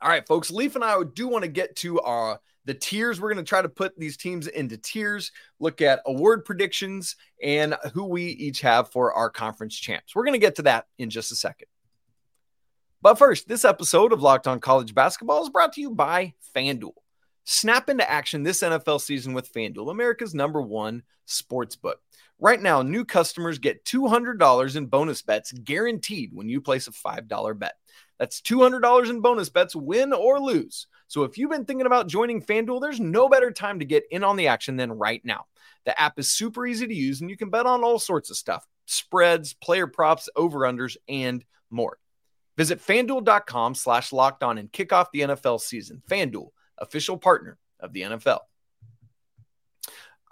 All 0.00 0.08
right, 0.08 0.26
folks. 0.26 0.50
Leaf 0.50 0.74
and 0.74 0.82
I 0.82 0.96
do 1.02 1.28
want 1.28 1.44
to 1.44 1.50
get 1.50 1.76
to 1.76 2.00
our 2.00 2.40
the 2.64 2.74
tiers. 2.74 3.20
We're 3.20 3.32
going 3.32 3.44
to 3.44 3.48
try 3.48 3.62
to 3.62 3.68
put 3.68 3.98
these 3.98 4.16
teams 4.16 4.46
into 4.46 4.76
tiers, 4.76 5.32
look 5.58 5.80
at 5.80 6.00
award 6.06 6.44
predictions, 6.44 7.16
and 7.42 7.76
who 7.92 8.04
we 8.04 8.24
each 8.24 8.60
have 8.60 8.90
for 8.90 9.12
our 9.12 9.30
conference 9.30 9.76
champs. 9.76 10.14
We're 10.14 10.24
going 10.24 10.38
to 10.38 10.46
get 10.46 10.56
to 10.56 10.62
that 10.62 10.86
in 10.98 11.10
just 11.10 11.32
a 11.32 11.36
second. 11.36 11.68
But 13.00 13.18
first, 13.18 13.48
this 13.48 13.64
episode 13.64 14.12
of 14.12 14.22
Locked 14.22 14.46
On 14.46 14.60
College 14.60 14.94
Basketball 14.94 15.42
is 15.42 15.50
brought 15.50 15.72
to 15.72 15.80
you 15.80 15.90
by 15.90 16.34
FanDuel. 16.54 16.92
Snap 17.44 17.88
into 17.88 18.08
action 18.08 18.44
this 18.44 18.62
NFL 18.62 19.00
season 19.00 19.34
with 19.34 19.52
FanDuel, 19.52 19.90
America's 19.90 20.34
number 20.34 20.62
one 20.62 21.02
sports 21.26 21.74
book. 21.74 21.98
Right 22.38 22.60
now, 22.60 22.82
new 22.82 23.04
customers 23.04 23.58
get 23.58 23.84
$200 23.84 24.76
in 24.76 24.86
bonus 24.86 25.22
bets 25.22 25.50
guaranteed 25.50 26.30
when 26.32 26.48
you 26.48 26.60
place 26.60 26.86
a 26.86 26.92
$5 26.92 27.58
bet. 27.58 27.74
That's 28.18 28.40
$200 28.40 29.10
in 29.10 29.20
bonus 29.20 29.48
bets, 29.48 29.74
win 29.74 30.12
or 30.12 30.38
lose. 30.38 30.86
So 31.12 31.24
if 31.24 31.36
you've 31.36 31.50
been 31.50 31.66
thinking 31.66 31.84
about 31.84 32.06
joining 32.06 32.40
FanDuel, 32.40 32.80
there's 32.80 32.98
no 32.98 33.28
better 33.28 33.50
time 33.50 33.80
to 33.80 33.84
get 33.84 34.04
in 34.10 34.24
on 34.24 34.36
the 34.36 34.46
action 34.46 34.78
than 34.78 34.90
right 34.90 35.22
now. 35.22 35.44
The 35.84 36.00
app 36.00 36.18
is 36.18 36.30
super 36.30 36.66
easy 36.66 36.86
to 36.86 36.94
use 36.94 37.20
and 37.20 37.28
you 37.28 37.36
can 37.36 37.50
bet 37.50 37.66
on 37.66 37.84
all 37.84 37.98
sorts 37.98 38.30
of 38.30 38.38
stuff 38.38 38.66
spreads, 38.86 39.52
player 39.52 39.86
props, 39.86 40.30
over 40.36 40.60
unders, 40.60 40.96
and 41.10 41.44
more. 41.68 41.98
Visit 42.56 42.80
fanduel.com 42.80 43.74
slash 43.74 44.10
locked 44.10 44.42
on 44.42 44.56
and 44.56 44.72
kick 44.72 44.90
off 44.90 45.12
the 45.12 45.20
NFL 45.20 45.60
season. 45.60 46.00
FanDuel, 46.08 46.48
official 46.78 47.18
partner 47.18 47.58
of 47.78 47.92
the 47.92 48.02
NFL. 48.02 48.38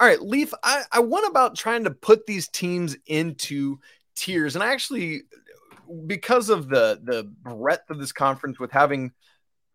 All 0.01 0.07
right, 0.07 0.23
Leif, 0.23 0.55
I, 0.65 0.85
I 0.91 1.01
went 1.01 1.27
about 1.29 1.57
trying 1.57 1.85
to 1.85 1.91
put 1.91 2.25
these 2.25 2.49
teams 2.49 2.97
into 3.05 3.81
tiers. 4.17 4.55
And 4.55 4.65
I 4.65 4.73
actually 4.73 5.25
because 6.07 6.49
of 6.49 6.71
the 6.71 7.01
the 7.05 7.25
breadth 7.25 7.91
of 7.91 7.99
this 7.99 8.13
conference 8.13 8.59
with 8.59 8.71
having 8.71 9.13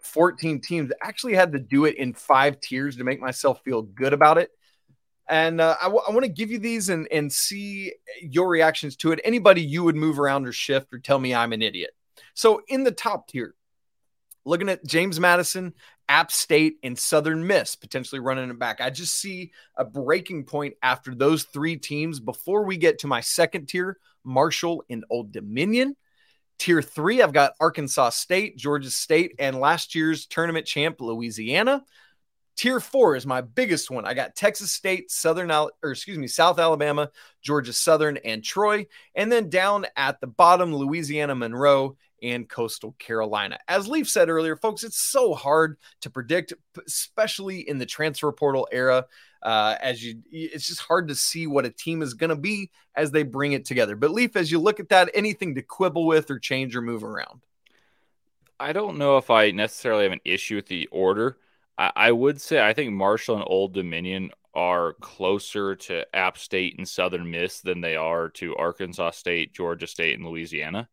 14 0.06 0.62
teams, 0.62 0.92
actually 1.02 1.36
had 1.36 1.52
to 1.54 1.60
do 1.60 1.86
it 1.86 1.98
in 1.98 2.14
five 2.14 2.60
tiers 2.60 2.98
to 2.98 3.04
make 3.04 3.20
myself 3.20 3.62
feel 3.64 3.82
good 3.82 4.14
about 4.14 4.38
it. 4.38 4.50
And 5.28 5.60
uh, 5.60 5.76
I, 5.82 5.86
w- 5.86 6.04
I 6.08 6.12
want 6.12 6.24
to 6.24 6.32
give 6.32 6.52
you 6.52 6.60
these 6.60 6.90
and, 6.90 7.08
and 7.12 7.32
see 7.32 7.94
your 8.22 8.48
reactions 8.48 8.96
to 8.98 9.12
it. 9.12 9.20
Anybody 9.24 9.62
you 9.62 9.84
would 9.84 9.96
move 9.96 10.20
around 10.20 10.46
or 10.46 10.52
shift 10.52 10.94
or 10.94 11.00
tell 11.00 11.18
me 11.18 11.34
I'm 11.34 11.54
an 11.54 11.62
idiot. 11.62 11.92
So, 12.36 12.62
in 12.68 12.84
the 12.84 12.92
top 12.92 13.28
tier, 13.28 13.56
looking 14.46 14.70
at 14.70 14.86
James 14.86 15.20
Madison, 15.20 15.74
App 16.08 16.32
State, 16.32 16.78
and 16.84 16.98
Southern 16.98 17.48
Miss 17.48 17.76
potentially 17.76 18.20
running 18.20 18.50
it 18.50 18.60
back. 18.60 18.80
I 18.80 18.92
just 18.92 19.20
see 19.20 19.52
a 19.76 19.84
breaking 19.84 20.46
point 20.46 20.76
after 20.84 21.16
those 21.16 21.44
three 21.44 21.78
teams 21.78 22.20
before 22.20 22.64
we 22.64 22.78
get 22.78 23.00
to 23.00 23.08
my 23.08 23.22
second 23.22 23.68
tier, 23.68 23.98
Marshall 24.24 24.84
and 24.90 25.04
Old 25.10 25.32
Dominion. 25.32 25.96
Tier 26.58 26.82
three, 26.82 27.22
I've 27.22 27.34
got 27.34 27.54
Arkansas 27.60 28.12
State, 28.12 28.58
Georgia 28.58 28.90
State, 28.90 29.36
and 29.40 29.60
last 29.60 29.96
year's 29.96 30.26
tournament 30.26 30.66
champ, 30.66 31.02
Louisiana. 31.02 31.84
Tier 32.56 32.80
four 32.80 33.18
is 33.18 33.26
my 33.26 33.42
biggest 33.42 33.92
one. 33.92 34.06
I 34.06 34.14
got 34.14 34.36
Texas 34.36 34.72
State, 34.72 35.12
Southern, 35.12 35.52
or 35.52 35.72
excuse 35.84 36.18
me, 36.18 36.28
South 36.28 36.58
Alabama, 36.58 37.12
Georgia 37.42 37.74
Southern, 37.74 38.18
and 38.18 38.42
Troy. 38.42 38.88
And 39.14 39.30
then 39.30 39.50
down 39.50 39.86
at 39.98 40.22
the 40.22 40.28
bottom, 40.28 40.74
Louisiana 40.74 41.36
Monroe 41.36 41.98
and 42.24 42.48
Coastal 42.48 42.96
Carolina. 42.98 43.60
As 43.68 43.90
Leif 43.90 44.10
said 44.10 44.30
earlier, 44.30 44.56
folks, 44.56 44.86
it's 44.86 44.98
so 44.98 45.34
hard 45.34 45.78
to 46.02 46.10
predict, 46.10 46.54
especially 46.88 47.68
in 47.68 47.78
the 47.78 47.86
transfer 47.86 48.32
portal 48.32 48.70
era 48.72 49.06
uh, 49.46 49.78
as 49.80 50.04
you 50.04 50.24
it's 50.32 50.66
just 50.66 50.82
hard 50.82 51.08
to 51.08 51.16
see 51.16 51.46
what 51.46 51.66
a 51.66 51.70
team 51.70 52.02
is 52.02 52.16
going 52.16 52.32
to 52.32 52.36
be 52.36 52.72
as 52.96 53.12
they 53.12 53.22
bring 53.22 53.54
it 53.54 53.64
together. 53.64 53.96
But 53.96 54.10
Leif, 54.10 54.36
as 54.36 54.52
you 54.52 54.60
look 54.60 54.80
at 54.80 54.90
that, 54.90 55.12
anything 55.14 55.54
to 55.56 55.62
quibble 55.62 56.08
with 56.08 56.32
or 56.32 56.40
change 56.40 56.76
or 56.76 56.82
move 56.82 57.04
around? 57.04 57.42
I 58.60 58.74
don't 58.74 58.98
know 58.98 59.18
if 59.18 59.30
I 59.30 59.52
necessarily 59.52 60.04
have 60.04 60.14
an 60.14 60.22
issue 60.26 60.56
with 60.56 60.66
the 60.66 60.88
order. 60.88 61.38
I, 61.78 61.92
I 61.96 62.12
would 62.12 62.42
say 62.42 62.66
I 62.66 62.74
think 62.74 62.92
Marshall 62.92 63.36
and 63.36 63.46
Old 63.48 63.74
Dominion 63.74 64.32
are 64.56 64.94
closer 64.94 65.76
to 65.76 66.16
App 66.16 66.40
State 66.40 66.76
and 66.80 66.88
Southern 66.88 67.30
Miss 67.30 67.62
than 67.62 67.82
they 67.82 67.96
are 67.96 68.30
to 68.30 68.56
Arkansas 68.56 69.12
State, 69.12 69.54
Georgia 69.54 69.86
State, 69.86 70.18
and 70.18 70.28
Louisiana. 70.28 70.90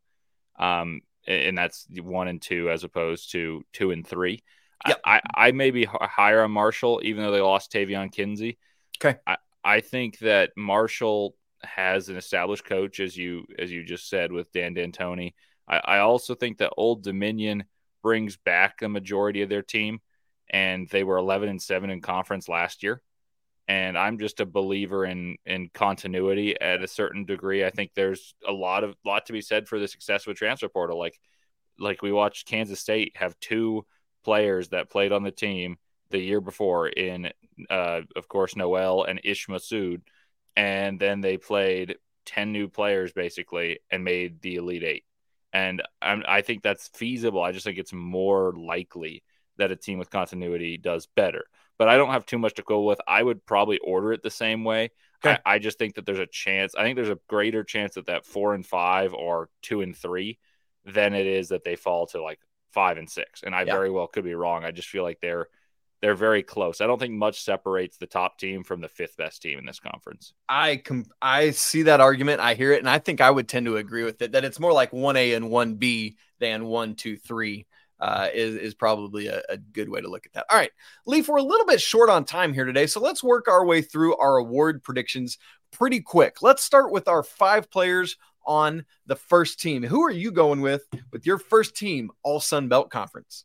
Um, 0.59 1.01
and 1.27 1.57
that's 1.57 1.87
one 2.03 2.29
and 2.29 2.43
two 2.43 2.69
as 2.69 2.85
opposed 2.85 3.33
to 3.33 3.65
two 3.73 3.93
and 3.93 4.07
three. 4.07 4.43
Yep. 4.89 5.01
I, 5.05 5.21
I 5.35 5.53
may 5.53 5.71
be 5.71 5.85
higher 5.85 6.43
on 6.43 6.51
Marshall, 6.51 7.01
even 7.05 7.23
though 7.23 7.31
they 7.31 7.41
lost 7.41 7.73
Taevion 7.73 8.13
Kinsey. 8.13 8.59
Okay. 9.03 9.19
I, 9.27 9.37
I 9.65 9.81
think 9.81 10.19
that 10.19 10.51
Marshall 10.57 11.37
has 11.63 12.09
an 12.09 12.17
established 12.17 12.65
coach, 12.65 13.01
as 13.01 13.17
you 13.17 13.47
as 13.59 13.71
you 13.71 13.85
just 13.85 14.09
said 14.09 14.33
with 14.33 14.53
Dan 14.53 14.75
D'Antoni. 14.75 15.35
I, 15.69 15.81
I 15.85 15.99
also 15.99 16.35
think 16.35 16.59
that 16.59 16.73
Old 16.77 17.03
Dominion 17.03 17.65
brings 18.03 18.37
back 18.37 18.83
a 18.83 18.89
majority 18.89 19.43
of 19.43 19.49
their 19.49 19.63
team, 19.63 20.01
and 20.51 20.89
they 20.89 21.05
were 21.05 21.17
11 21.17 21.49
and 21.49 21.63
seven 21.63 21.91
in 21.91 22.01
conference 22.01 22.49
last 22.49 22.83
year. 22.83 23.01
And 23.69 23.97
I'm 23.97 24.19
just 24.19 24.41
a 24.41 24.47
believer 24.47 25.05
in 25.05 25.37
in 25.47 25.71
continuity 25.73 26.61
at 26.61 26.83
a 26.83 26.89
certain 26.89 27.25
degree. 27.25 27.65
I 27.65 27.71
think 27.71 27.93
there's 27.95 28.35
a 28.47 28.53
lot 28.53 28.83
of 28.83 28.97
lot 29.05 29.27
to 29.27 29.33
be 29.33 29.41
said 29.41 29.69
for 29.69 29.79
the 29.79 29.87
success 29.87 30.27
of 30.27 30.33
a 30.33 30.35
transfer 30.35 30.69
portal. 30.69 30.99
Like 30.99 31.19
like 31.79 32.03
we 32.03 32.13
watched 32.13 32.49
Kansas 32.49 32.81
State 32.81 33.13
have 33.17 33.39
two 33.39 33.87
players 34.25 34.69
that 34.71 34.91
played 34.91 35.13
on 35.13 35.23
the 35.23 35.31
team 35.31 35.77
the 36.11 36.19
year 36.19 36.41
before 36.41 36.89
in, 36.89 37.31
uh, 37.71 38.03
of 38.17 38.29
course, 38.29 38.57
Nowell 38.57 39.05
and 39.05 39.21
Ish 39.25 39.47
Massoud. 39.49 40.03
And 40.57 41.01
then 41.01 41.21
they 41.21 41.37
played 41.39 41.97
10 42.27 42.53
new 42.53 42.69
players 42.69 43.13
basically 43.13 43.81
and 43.91 44.05
made 44.05 44.41
the 44.41 44.57
Elite 44.57 44.85
Eight. 44.85 45.05
And 45.53 45.83
I'm, 46.01 46.23
I 46.27 46.43
think 46.43 46.63
that's 46.63 46.89
feasible. 46.89 47.43
I 47.43 47.53
just 47.53 47.65
think 47.65 47.79
it's 47.79 47.93
more 47.93 48.53
likely 48.57 49.23
that 49.59 49.71
a 49.71 49.77
team 49.77 49.99
with 49.99 50.11
continuity 50.11 50.79
does 50.79 51.07
better. 51.07 51.45
But 51.79 51.89
I 51.89 51.97
don't 51.97 52.11
have 52.11 52.27
too 52.27 52.39
much 52.39 52.55
to 52.55 52.63
go 52.63 52.83
with. 52.83 53.01
I 53.07 53.23
would 53.23 53.45
probably 53.45 53.79
order 53.79 54.13
it 54.13 54.23
the 54.23 54.31
same 54.31 54.65
way. 54.65 54.91
Okay. 55.25 55.39
I, 55.45 55.55
I, 55.55 55.59
just 55.59 55.79
think 55.79 55.95
that 55.95 56.07
there's 56.07 56.19
a 56.19 56.27
chance. 56.27 56.75
I 56.75 56.83
think 56.83 56.97
there's 56.97 57.09
a 57.09 57.19
greater 57.29 57.65
chance 57.65 57.95
that 57.95 58.07
that 58.07 58.27
four 58.27 58.55
and 58.55 58.67
five 58.67 59.15
or 59.15 59.49
two 59.63 59.81
and 59.81 59.97
three 59.97 60.39
than 60.85 61.15
it 61.15 61.27
is 61.27 61.49
that 61.49 61.65
they 61.65 61.77
fall 61.77 62.07
to 62.09 62.23
like 62.23 62.41
five 62.73 62.97
and 62.97 63.09
six. 63.09 63.43
And 63.43 63.55
I 63.55 63.63
yeah. 63.63 63.73
very 63.73 63.91
well 63.91 64.07
could 64.07 64.25
be 64.25 64.35
wrong. 64.35 64.65
I 64.65 64.71
just 64.71 64.89
feel 64.89 65.03
like 65.03 65.21
they're 65.21 65.49
they're 66.03 66.15
very 66.17 66.43
close. 66.43 66.81
I 66.81 66.89
don't 66.89 66.99
think 66.99 67.15
much 67.15 67.43
separates 67.43 67.97
the 67.97 68.07
top 68.07 68.37
team 68.37 68.65
from 68.65 68.81
the 68.81 68.89
fifth 68.89 69.17
best 69.17 69.41
team 69.41 69.59
in 69.59 69.65
this 69.65 69.79
conference. 69.79 70.35
I 70.49 70.77
com- 70.77 71.07
I 71.23 71.53
see 71.53 71.83
that 71.83 72.01
argument. 72.01 72.41
I 72.41 72.55
hear 72.55 72.73
it, 72.73 72.81
and 72.81 72.91
I 72.91 72.99
think 72.99 73.21
I 73.21 73.31
would 73.31 73.49
tend 73.49 73.67
to 73.67 73.77
agree 73.77 74.03
with 74.03 74.21
it. 74.21 74.33
That 74.33 74.45
it's 74.45 74.59
more 74.59 74.73
like 74.73 74.93
one 74.93 75.17
A 75.17 75.35
and 75.35 75.49
one 75.49 75.77
B 75.77 76.17
than 76.41 76.67
one, 76.67 76.97
two, 76.97 77.17
three. 77.17 77.67
Uh, 78.01 78.29
is 78.35 78.57
is 78.57 78.75
probably 78.75 79.29
a, 79.29 79.43
a 79.49 79.57
good 79.57 79.89
way 79.89 80.01
to 80.01 80.09
look 80.09 80.27
at 80.27 80.33
that. 80.33 80.47
All 80.51 80.59
right, 80.59 80.73
Leif, 81.07 81.29
we're 81.29 81.37
a 81.37 81.43
little 81.43 81.67
bit 81.67 81.81
short 81.81 82.11
on 82.11 82.25
time 82.25 82.53
here 82.53 82.65
today, 82.65 82.89
so 82.89 82.99
let's 82.99 83.23
work 83.23 83.47
our 83.47 83.65
way 83.65 83.81
through 83.81 84.17
our 84.17 84.39
award 84.39 84.83
predictions 84.83 85.39
pretty 85.71 86.01
quick. 86.01 86.43
Let's 86.43 86.65
start 86.65 86.91
with 86.91 87.07
our 87.07 87.23
five 87.23 87.71
players 87.71 88.17
on 88.47 88.85
the 89.07 89.17
first 89.17 89.61
team. 89.61 89.83
Who 89.83 90.03
are 90.03 90.11
you 90.11 90.31
going 90.31 90.61
with 90.61 90.87
with 91.13 91.27
your 91.27 91.39
first 91.39 91.77
team 91.77 92.11
All 92.23 92.41
Sun 92.41 92.69
Belt 92.69 92.91
Conference? 92.91 93.45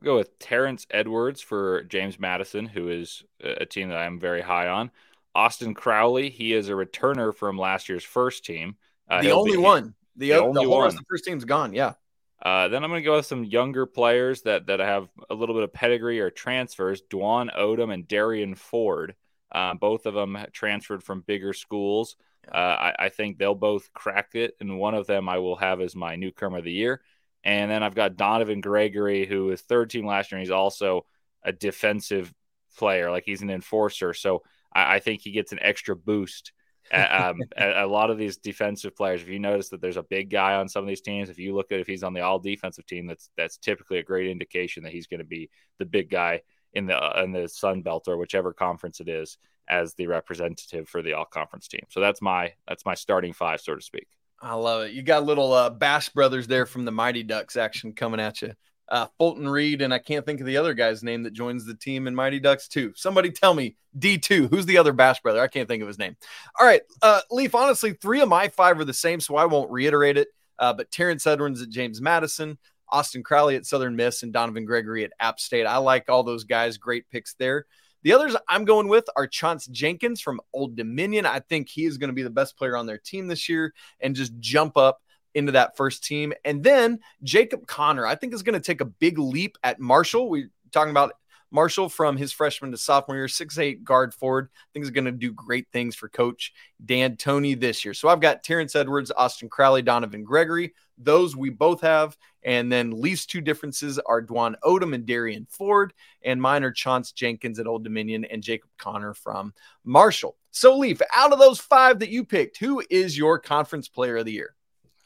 We'll 0.00 0.14
go 0.14 0.18
with 0.18 0.38
Terrence 0.38 0.86
Edwards 0.90 1.40
for 1.40 1.82
James 1.84 2.18
Madison, 2.18 2.66
who 2.66 2.88
is 2.88 3.22
a 3.42 3.66
team 3.66 3.90
that 3.90 3.98
I'm 3.98 4.18
very 4.18 4.40
high 4.40 4.68
on. 4.68 4.90
Austin 5.34 5.74
Crowley, 5.74 6.30
he 6.30 6.52
is 6.52 6.68
a 6.68 6.72
returner 6.72 7.34
from 7.34 7.58
last 7.58 7.88
year's 7.88 8.04
first 8.04 8.44
team. 8.44 8.76
Uh, 9.08 9.22
the 9.22 9.30
only 9.30 9.52
be, 9.52 9.58
one. 9.58 9.94
The, 10.16 10.30
the, 10.30 10.40
only 10.40 10.64
the 10.64 10.70
whole 10.70 10.78
one. 10.78 10.94
the 10.94 11.04
first 11.08 11.24
team's 11.24 11.44
gone. 11.44 11.72
Yeah. 11.72 11.94
Uh, 12.42 12.68
then 12.68 12.82
I'm 12.82 12.90
going 12.90 13.02
to 13.02 13.04
go 13.04 13.16
with 13.16 13.26
some 13.26 13.44
younger 13.44 13.84
players 13.84 14.42
that 14.42 14.66
that 14.66 14.80
have 14.80 15.08
a 15.28 15.34
little 15.34 15.54
bit 15.54 15.64
of 15.64 15.72
pedigree 15.72 16.20
or 16.20 16.30
transfers. 16.30 17.02
Dwon 17.10 17.54
Odom 17.54 17.92
and 17.92 18.08
Derrian 18.08 18.56
Ford. 18.56 19.14
Uh, 19.52 19.74
both 19.74 20.06
of 20.06 20.14
them 20.14 20.38
transferred 20.52 21.02
from 21.02 21.20
bigger 21.20 21.52
schools. 21.52 22.16
Uh, 22.50 22.56
I, 22.56 22.94
I, 22.98 23.08
think 23.10 23.38
they'll 23.38 23.54
both 23.54 23.92
crack 23.92 24.30
it, 24.34 24.54
and 24.60 24.78
one 24.78 24.94
of 24.94 25.06
them 25.06 25.28
I 25.28 25.38
will 25.38 25.56
have 25.56 25.80
as 25.80 25.94
my 25.94 26.16
newcomer 26.16 26.58
of 26.58 26.64
the 26.64 26.72
year. 26.72 27.00
And 27.44 27.70
then 27.70 27.82
I've 27.82 27.94
got 27.94 28.16
Donovan 28.16 28.60
Gregory, 28.60 29.26
who 29.26 29.46
was 29.46 29.60
third 29.60 29.90
team 29.90 30.06
last 30.06 30.30
year, 30.30 30.38
and 30.38 30.46
he's 30.46 30.50
also 30.50 31.06
a 31.42 31.52
defensive 31.52 32.32
player, 32.76 33.10
like 33.10 33.24
he's 33.24 33.42
an 33.42 33.50
enforcer. 33.50 34.14
So 34.14 34.42
I, 34.72 34.96
I 34.96 34.98
think 35.00 35.20
he 35.20 35.32
gets 35.32 35.52
an 35.52 35.60
extra 35.60 35.96
boost. 35.96 36.52
um, 36.92 37.38
a, 37.56 37.84
a, 37.84 37.86
lot 37.86 38.10
of 38.10 38.18
these 38.18 38.36
defensive 38.36 38.96
players, 38.96 39.22
if 39.22 39.28
you 39.28 39.38
notice 39.38 39.68
that 39.70 39.80
there's 39.80 39.96
a 39.96 40.02
big 40.02 40.30
guy 40.30 40.54
on 40.54 40.68
some 40.68 40.82
of 40.82 40.88
these 40.88 41.00
teams, 41.02 41.30
if 41.30 41.38
you 41.38 41.54
look 41.54 41.72
at 41.72 41.80
if 41.80 41.86
he's 41.86 42.02
on 42.02 42.14
the 42.14 42.20
all 42.20 42.38
defensive 42.38 42.86
team, 42.86 43.06
that's 43.06 43.30
that's 43.36 43.58
typically 43.58 43.98
a 43.98 44.02
great 44.02 44.30
indication 44.30 44.82
that 44.82 44.92
he's 44.92 45.06
going 45.06 45.18
to 45.18 45.24
be 45.24 45.50
the 45.78 45.86
big 45.86 46.10
guy 46.10 46.42
in 46.74 46.86
the 46.86 46.96
uh, 46.96 47.22
in 47.22 47.32
the 47.32 47.48
Sun 47.48 47.82
Belt 47.82 48.08
or 48.08 48.16
whichever 48.16 48.52
conference 48.52 49.00
it 49.00 49.08
is 49.08 49.38
as 49.68 49.94
the 49.94 50.06
representative 50.06 50.88
for 50.88 51.02
the 51.02 51.12
all 51.12 51.24
conference 51.24 51.68
team. 51.68 51.84
So 51.88 52.00
that's 52.00 52.20
my 52.20 52.52
that's 52.68 52.84
my 52.84 52.94
starting 52.94 53.32
five, 53.32 53.60
so 53.60 53.74
to 53.74 53.80
speak. 53.80 54.08
I 54.42 54.54
love 54.54 54.82
it. 54.82 54.92
You 54.92 55.02
got 55.02 55.24
little 55.24 55.52
uh, 55.52 55.70
Bash 55.70 56.08
brothers 56.08 56.46
there 56.46 56.66
from 56.66 56.84
the 56.84 56.90
Mighty 56.90 57.22
Ducks 57.22 57.56
action 57.56 57.92
coming 57.92 58.20
at 58.20 58.40
you. 58.42 58.54
Uh, 58.88 59.06
Fulton 59.18 59.48
Reed, 59.48 59.82
and 59.82 59.94
I 59.94 59.98
can't 59.98 60.26
think 60.26 60.40
of 60.40 60.46
the 60.46 60.56
other 60.56 60.74
guy's 60.74 61.04
name 61.04 61.22
that 61.22 61.32
joins 61.32 61.64
the 61.64 61.74
team 61.74 62.08
in 62.08 62.14
Mighty 62.14 62.40
Ducks 62.40 62.66
too. 62.66 62.92
Somebody 62.96 63.30
tell 63.30 63.54
me 63.54 63.76
D2. 63.96 64.50
Who's 64.50 64.66
the 64.66 64.78
other 64.78 64.92
Bash 64.92 65.20
brother? 65.20 65.40
I 65.40 65.46
can't 65.46 65.68
think 65.68 65.82
of 65.82 65.86
his 65.86 65.98
name. 65.98 66.16
All 66.58 66.66
right. 66.66 66.82
Uh, 67.00 67.20
Leif, 67.30 67.54
honestly, 67.54 67.92
three 67.92 68.20
of 68.20 68.28
my 68.28 68.48
five 68.48 68.80
are 68.80 68.84
the 68.84 68.92
same, 68.92 69.20
so 69.20 69.36
I 69.36 69.44
won't 69.44 69.70
reiterate 69.70 70.16
it. 70.16 70.28
Uh, 70.58 70.72
but 70.72 70.90
Terrence 70.90 71.26
Edwards 71.26 71.62
at 71.62 71.70
James 71.70 72.00
Madison, 72.00 72.58
Austin 72.90 73.22
Crowley 73.22 73.56
at 73.56 73.66
Southern 73.66 73.96
Miss, 73.96 74.22
and 74.22 74.32
Donovan 74.32 74.64
Gregory 74.64 75.04
at 75.04 75.12
App 75.20 75.40
State. 75.40 75.66
I 75.66 75.78
like 75.78 76.08
all 76.08 76.22
those 76.22 76.44
guys. 76.44 76.78
Great 76.78 77.08
picks 77.10 77.34
there. 77.34 77.66
The 78.02 78.12
others 78.14 78.34
I'm 78.48 78.64
going 78.64 78.88
with 78.88 79.08
are 79.14 79.26
Chance 79.26 79.66
Jenkins 79.66 80.20
from 80.20 80.40
Old 80.54 80.74
Dominion. 80.74 81.26
I 81.26 81.40
think 81.40 81.68
he 81.68 81.84
is 81.84 81.98
going 81.98 82.08
to 82.08 82.14
be 82.14 82.22
the 82.22 82.30
best 82.30 82.56
player 82.56 82.76
on 82.76 82.86
their 82.86 82.98
team 82.98 83.26
this 83.26 83.48
year 83.48 83.74
and 84.00 84.16
just 84.16 84.32
jump 84.38 84.76
up 84.76 85.02
into 85.34 85.52
that 85.52 85.76
first 85.76 86.02
team. 86.02 86.32
And 86.44 86.62
then 86.64 87.00
Jacob 87.22 87.66
Connor, 87.66 88.06
I 88.06 88.14
think 88.14 88.32
is 88.32 88.42
going 88.42 88.58
to 88.58 88.66
take 88.66 88.80
a 88.80 88.86
big 88.86 89.18
leap 89.18 89.58
at 89.62 89.80
Marshall. 89.80 90.30
We're 90.30 90.50
talking 90.72 90.90
about 90.90 91.12
Marshall 91.52 91.88
from 91.88 92.16
his 92.16 92.32
freshman 92.32 92.70
to 92.70 92.78
sophomore 92.78 93.16
year, 93.16 93.28
six 93.28 93.58
eight 93.58 93.84
guard 93.84 94.14
forward. 94.14 94.48
I 94.54 94.66
think 94.72 94.84
is 94.84 94.90
going 94.90 95.04
to 95.04 95.12
do 95.12 95.32
great 95.32 95.66
things 95.72 95.96
for 95.96 96.08
Coach 96.08 96.52
D'Antoni 96.84 97.58
this 97.58 97.84
year. 97.84 97.92
So 97.92 98.08
I've 98.08 98.20
got 98.20 98.42
Terrence 98.42 98.74
Edwards, 98.76 99.10
Austin 99.10 99.48
Crowley, 99.48 99.82
Donovan 99.82 100.24
Gregory. 100.24 100.74
Those 100.96 101.36
we 101.36 101.50
both 101.50 101.80
have. 101.80 102.16
And 102.42 102.72
then 102.72 102.90
least 103.00 103.30
two 103.30 103.40
differences 103.40 103.98
are 103.98 104.22
Dwon 104.22 104.54
Odom 104.64 104.94
and 104.94 105.06
Derrian 105.06 105.46
Ford. 105.48 105.92
And 106.22 106.40
mine 106.40 106.64
are 106.64 106.72
Chance 106.72 107.12
Jenkins 107.12 107.58
at 107.58 107.66
Old 107.66 107.84
Dominion 107.84 108.24
and 108.24 108.42
Jacob 108.42 108.70
Connor 108.78 109.14
from 109.14 109.52
Marshall. 109.84 110.36
So, 110.50 110.76
Leif, 110.76 111.00
out 111.14 111.32
of 111.32 111.38
those 111.38 111.60
five 111.60 111.98
that 112.00 112.10
you 112.10 112.24
picked, 112.24 112.58
who 112.58 112.82
is 112.90 113.16
your 113.16 113.38
conference 113.38 113.88
player 113.88 114.18
of 114.18 114.24
the 114.24 114.32
year? 114.32 114.54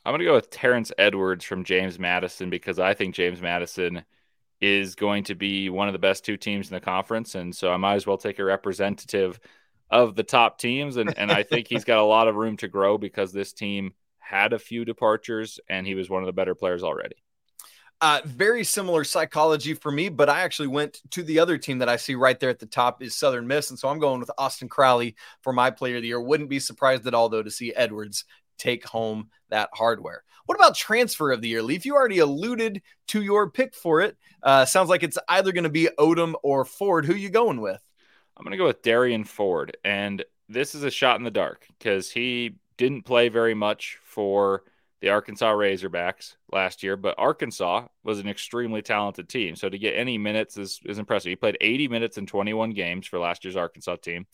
I'm 0.05 0.13
going 0.13 0.21
to 0.21 0.27
go 0.27 0.35
with 0.35 0.51
Terrence 0.51 0.93
Edwards 0.99 1.45
from 1.45 1.65
James 1.65 1.99
Madison 1.99 2.51
because 2.51 2.79
I 2.79 2.95
think 2.95 3.15
James 3.15 3.41
Madison 3.41 4.05
is 4.61 4.95
going 4.95 5.25
to 5.25 5.35
be 5.35 5.71
one 5.71 5.89
of 5.89 5.93
the 5.93 5.99
best 5.99 6.25
two 6.25 6.37
teams 6.37 6.71
in 6.71 6.75
the 6.75 6.81
conference. 6.81 7.35
And 7.35 7.55
so 7.55 7.73
I 7.73 7.77
might 7.77 7.95
as 7.95 8.07
well 8.07 8.19
take 8.19 8.39
a 8.39 8.45
representative 8.45 9.41
of 9.91 10.15
the 10.15 10.23
top 10.23 10.59
teams. 10.59 10.97
And, 10.97 11.17
and 11.19 11.31
I 11.31 11.43
think 11.43 11.69
he's 11.69 11.85
got 11.85 11.99
a 11.99 12.05
lot 12.05 12.29
of 12.29 12.37
room 12.37 12.57
to 12.59 12.69
grow 12.69 12.99
because 12.99 13.33
this 13.33 13.53
team 13.53 13.93
had 14.25 14.53
a 14.53 14.59
few 14.59 14.85
departures 14.85 15.61
and 15.69 15.87
he 15.87 15.95
was 15.95 16.09
one 16.09 16.23
of 16.23 16.27
the 16.27 16.33
better 16.33 16.55
players 16.55 16.83
already. 16.83 17.17
Uh, 18.01 18.21
very 18.25 18.65
similar 18.65 19.05
psychology 19.05 19.73
for 19.73 19.91
me, 19.91 20.09
but 20.09 20.29
I 20.29 20.41
actually 20.41 20.69
went 20.69 21.01
to 21.11 21.23
the 21.23 21.39
other 21.39 21.57
team 21.57 21.79
that 21.79 21.89
I 21.89 21.97
see 21.97 22.15
right 22.15 22.39
there 22.39 22.51
at 22.51 22.59
the 22.59 22.67
top 22.67 23.03
is 23.03 23.15
Southern 23.15 23.47
Miss. 23.47 23.71
And 23.71 23.79
so 23.79 23.89
I'm 23.89 23.99
going 23.99 24.21
with 24.21 24.31
Austin 24.37 24.69
Crowley 24.69 25.15
for 25.43 25.53
my 25.53 25.71
player 25.71 25.97
of 25.97 26.03
the 26.03 26.09
year. 26.09 26.21
Wouldn't 26.21 26.51
be 26.51 26.59
surprised 26.59 27.07
at 27.07 27.15
all, 27.15 27.29
though, 27.29 27.43
to 27.43 27.51
see 27.51 27.75
Edwards 27.75 28.25
take 28.59 28.85
home 28.85 29.31
that 29.49 29.71
hardware. 29.73 30.23
What 30.47 30.57
about 30.57 30.75
transfer 30.75 31.33
of 31.33 31.41
the 31.41 31.49
year, 31.49 31.63
Leif? 31.63 31.87
You 31.87 31.95
already 31.95 32.19
alluded 32.19 32.83
to 33.09 33.23
your 33.23 33.51
pick 33.51 33.75
for 33.75 34.01
it. 34.03 34.17
Uh, 34.43 34.65
sounds 34.67 34.91
like 34.91 35.03
it's 35.03 35.19
either 35.29 35.53
going 35.53 35.65
to 35.65 35.71
be 35.71 35.89
Odom 35.99 36.35
or 36.43 36.65
Ford. 36.65 37.07
Who 37.07 37.15
you 37.15 37.31
going 37.31 37.61
with? 37.61 37.81
I'm 38.37 38.45
going 38.45 38.53
to 38.53 38.59
go 38.59 38.67
with 38.67 38.83
Derrian 38.83 39.27
Ford, 39.27 39.77
and 39.85 40.23
this 40.49 40.75
is 40.75 40.83
a 40.83 40.91
shot 40.91 41.17
in 41.17 41.25
the 41.25 41.31
dark 41.31 41.67
because 41.79 42.11
he 42.11 42.57
didn't 42.77 43.03
play 43.03 43.29
very 43.29 43.55
much 43.55 43.99
for 44.05 44.65
the 45.01 45.11
Arkansas 45.11 45.53
Razorbacks 45.53 46.37
last 46.51 46.83
year, 46.83 46.97
but 46.97 47.19
Arkansas 47.19 47.87
was 48.05 48.21
an 48.21 48.29
extremely 48.29 48.81
talented 48.81 49.29
team. 49.29 49.55
So 49.55 49.69
to 49.69 49.79
get 49.79 49.93
any 49.93 50.17
minutes 50.17 50.57
is, 50.57 50.81
is 50.85 50.99
impressive. 50.99 51.29
He 51.29 51.37
played 51.37 51.59
80 51.61 51.89
minutes 51.89 52.17
in 52.17 52.27
21 52.27 52.71
games 52.71 53.07
for 53.07 53.19
last 53.19 53.45
year's 53.45 53.57
Arkansas 53.57 53.97
team, 53.97 54.27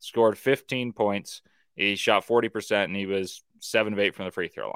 scored 0.00 0.36
15 0.36 0.92
points. 0.92 1.40
He 1.76 1.96
shot 1.96 2.26
40%, 2.26 2.84
and 2.84 2.96
he 2.96 3.06
was 3.06 3.42
seven 3.60 3.92
of 3.92 3.98
eight 3.98 4.14
from 4.14 4.26
the 4.26 4.30
free 4.30 4.48
throw 4.48 4.66
line. 4.66 4.74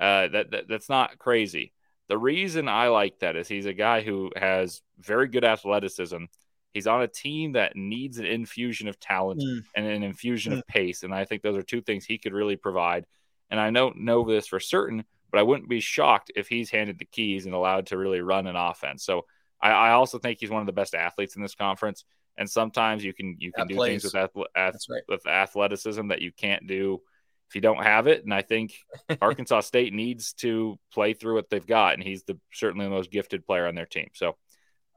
Uh, 0.00 0.28
that, 0.28 0.50
that 0.50 0.68
that's 0.68 0.88
not 0.88 1.18
crazy. 1.18 1.72
The 2.08 2.18
reason 2.18 2.68
I 2.68 2.88
like 2.88 3.20
that 3.20 3.36
is 3.36 3.46
he's 3.46 3.66
a 3.66 3.72
guy 3.72 4.00
who 4.00 4.32
has 4.34 4.82
very 4.98 5.28
good 5.28 5.44
athleticism. 5.44 6.24
He's 6.72 6.86
on 6.86 7.02
a 7.02 7.08
team 7.08 7.52
that 7.52 7.76
needs 7.76 8.18
an 8.18 8.24
infusion 8.24 8.88
of 8.88 8.98
talent 8.98 9.40
mm. 9.40 9.62
and 9.74 9.86
an 9.86 10.02
infusion 10.02 10.54
mm. 10.54 10.58
of 10.58 10.66
pace, 10.66 11.02
and 11.02 11.14
I 11.14 11.24
think 11.24 11.42
those 11.42 11.56
are 11.56 11.62
two 11.62 11.82
things 11.82 12.04
he 12.04 12.18
could 12.18 12.32
really 12.32 12.56
provide. 12.56 13.06
And 13.50 13.60
I 13.60 13.70
don't 13.70 13.98
know 13.98 14.24
this 14.24 14.46
for 14.46 14.58
certain, 14.58 15.04
but 15.30 15.38
I 15.38 15.42
wouldn't 15.42 15.68
be 15.68 15.80
shocked 15.80 16.32
if 16.34 16.48
he's 16.48 16.70
handed 16.70 16.98
the 16.98 17.04
keys 17.04 17.44
and 17.44 17.54
allowed 17.54 17.86
to 17.88 17.98
really 17.98 18.20
run 18.20 18.46
an 18.46 18.56
offense. 18.56 19.04
So 19.04 19.26
I, 19.60 19.70
I 19.70 19.90
also 19.92 20.18
think 20.18 20.38
he's 20.40 20.50
one 20.50 20.60
of 20.60 20.66
the 20.66 20.72
best 20.72 20.94
athletes 20.94 21.36
in 21.36 21.42
this 21.42 21.54
conference. 21.54 22.04
And 22.36 22.48
sometimes 22.48 23.04
you 23.04 23.12
can 23.12 23.36
you 23.38 23.52
can 23.52 23.62
that 23.62 23.68
do 23.68 23.74
plays. 23.76 24.02
things 24.02 24.04
with 24.04 24.14
ath- 24.54 24.88
right. 24.90 25.02
with 25.08 25.26
athleticism 25.26 26.08
that 26.08 26.22
you 26.22 26.32
can't 26.32 26.66
do 26.66 27.02
if 27.48 27.54
you 27.54 27.60
don't 27.60 27.82
have 27.82 28.06
it. 28.06 28.24
And 28.24 28.32
I 28.32 28.40
think 28.40 28.74
Arkansas 29.20 29.60
State 29.60 29.92
needs 29.92 30.32
to 30.34 30.78
play 30.92 31.12
through 31.12 31.34
what 31.34 31.50
they've 31.50 31.66
got, 31.66 31.94
and 31.94 32.02
he's 32.02 32.22
the 32.24 32.38
certainly 32.52 32.86
the 32.86 32.90
most 32.90 33.10
gifted 33.10 33.46
player 33.46 33.66
on 33.66 33.74
their 33.74 33.86
team. 33.86 34.08
So 34.14 34.36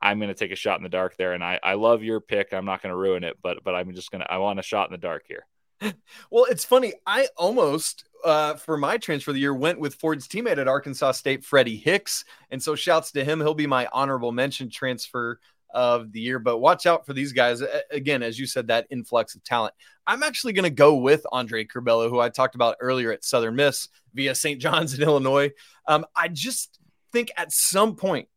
I'm 0.06 0.20
going 0.20 0.30
to 0.30 0.36
take 0.36 0.52
a 0.52 0.56
shot 0.56 0.78
in 0.78 0.84
the 0.84 0.90
dark 0.90 1.18
there, 1.18 1.34
and 1.34 1.44
I, 1.44 1.60
I 1.64 1.74
love 1.74 2.04
your 2.04 2.22
pick. 2.22 2.54
I'm 2.54 2.66
not 2.66 2.84
going 2.84 2.92
to 2.92 2.96
ruin 2.96 3.24
it, 3.24 3.38
but 3.42 3.64
but 3.64 3.74
I'm 3.74 3.92
just 3.94 4.12
going 4.12 4.22
to 4.22 4.32
I 4.32 4.38
want 4.38 4.60
a 4.60 4.64
shot 4.64 4.88
in 4.88 4.92
the 4.92 5.00
dark 5.00 5.24
here. 5.28 5.46
well, 6.30 6.46
it's 6.46 6.64
funny. 6.64 6.94
I 7.08 7.28
almost 7.36 8.06
uh, 8.24 8.54
for 8.54 8.78
my 8.78 8.98
transfer 8.98 9.32
of 9.32 9.36
the 9.36 9.42
year 9.42 9.54
went 9.54 9.80
with 9.80 9.96
Ford's 9.96 10.28
teammate 10.28 10.60
at 10.60 10.68
Arkansas 10.68 11.14
State, 11.14 11.44
Freddie 11.44 11.78
Hicks, 11.78 12.24
and 12.52 12.62
so 12.62 12.76
shouts 12.76 13.12
to 13.14 13.26
him. 13.26 13.40
He'll 13.40 13.56
be 13.56 13.66
my 13.66 13.88
honorable 13.92 14.32
mention 14.32 14.70
transfer 14.70 15.40
of 15.74 16.12
the 16.12 16.22
year. 16.22 16.38
But 16.38 16.60
watch 16.60 16.86
out 16.86 17.08
for 17.08 17.14
these 17.14 17.34
guys. 17.34 17.64
Again, 17.90 18.22
as 18.22 18.38
you 18.38 18.46
said, 18.46 18.68
that 18.68 18.86
influx 18.92 19.34
of 19.34 19.44
talent. 19.44 19.74
I'm 20.06 20.22
actually 20.22 20.54
going 20.54 20.64
to 20.64 20.70
go 20.70 20.96
with 20.96 21.26
Andre 21.32 21.66
Curbelo, 21.66 22.12
who 22.12 22.20
I 22.20 22.30
talked 22.30 22.54
about 22.54 22.78
earlier 22.80 23.12
at 23.12 23.26
Southern 23.26 23.56
Miss 23.56 23.90
via 24.14 24.36
St. 24.36 24.62
John's 24.62 24.94
in 24.94 25.02
Illinois. 25.02 25.52
Um, 25.88 26.06
I 26.16 26.28
just 26.28 26.80
think 27.12 27.32
at 27.38 27.52
some 27.52 27.96
point 27.96 28.30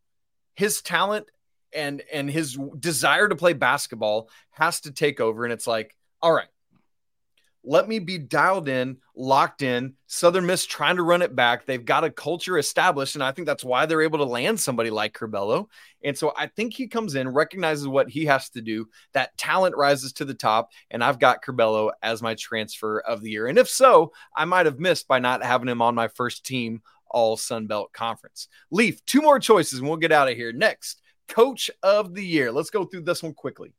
his 0.55 0.81
talent 0.83 1.27
and 1.75 2.03
and 2.13 2.31
his 2.31 2.59
desire 2.79 3.29
to 3.29 3.37
play 3.37 3.53
basketball 3.53 4.31
has 4.51 4.81
to 4.83 4.93
take 4.93 5.21
over, 5.21 5.45
and 5.45 5.53
it's 5.53 5.67
like, 5.67 5.95
all 6.23 6.33
right, 6.33 6.49
let 7.65 7.89
me 7.89 7.99
be 7.99 8.19
dialed 8.19 8.69
in, 8.69 8.97
locked 9.15 9.63
in. 9.63 9.95
Southern 10.07 10.47
Miss 10.47 10.65
trying 10.65 10.97
to 10.97 11.03
run 11.03 11.23
it 11.23 11.37
back. 11.37 11.67
They've 11.67 11.85
got 11.85 12.05
a 12.05 12.11
culture 12.11 12.57
established, 12.57 13.15
and 13.15 13.23
I 13.23 13.33
think 13.33 13.47
that's 13.47 13.65
why 13.65 13.85
they're 13.85 14.03
able 14.03 14.19
to 14.19 14.25
land 14.25 14.59
somebody 14.59 14.91
like 14.91 15.13
Curbelo. 15.13 15.67
And 16.03 16.17
so 16.17 16.33
I 16.37 16.47
think 16.47 16.73
he 16.73 16.87
comes 16.87 17.15
in, 17.15 17.29
recognizes 17.29 17.87
what 17.87 18.09
he 18.09 18.25
has 18.27 18.49
to 18.51 18.63
do. 18.63 18.89
That 19.13 19.37
talent 19.37 19.77
rises 19.77 20.13
to 20.15 20.25
the 20.25 20.35
top, 20.35 20.71
and 20.91 21.05
I've 21.05 21.19
got 21.19 21.45
Curbelo 21.45 21.91
as 22.03 22.23
my 22.23 22.35
transfer 22.37 23.01
of 23.01 23.21
the 23.21 23.31
year. 23.31 23.49
And 23.49 23.59
if 23.59 23.69
so, 23.69 24.13
I 24.35 24.45
might 24.45 24.67
have 24.67 24.79
missed 24.79 25.09
by 25.09 25.19
not 25.19 25.45
having 25.45 25.69
him 25.69 25.83
on 25.83 25.95
my 25.95 26.09
first 26.09 26.47
team 26.47 26.81
all 27.11 27.37
Sun 27.37 27.67
Belt 27.67 27.93
Conference. 27.93 28.49
Leaf, 28.71 29.05
two 29.05 29.23
more 29.23 29.39
choices, 29.39 29.81
and 29.81 29.89
we'll 29.89 29.97
get 29.97 30.13
out 30.13 30.29
of 30.29 30.37
here. 30.37 30.53
Next, 30.53 31.01
Coach 31.29 31.71
of 31.83 32.15
the 32.15 32.25
Year. 32.25 32.51
Let's 32.51 32.71
go 32.71 32.85
through 32.85 33.03
this 33.03 33.23
one 33.23 33.35
quickly. 33.35 33.73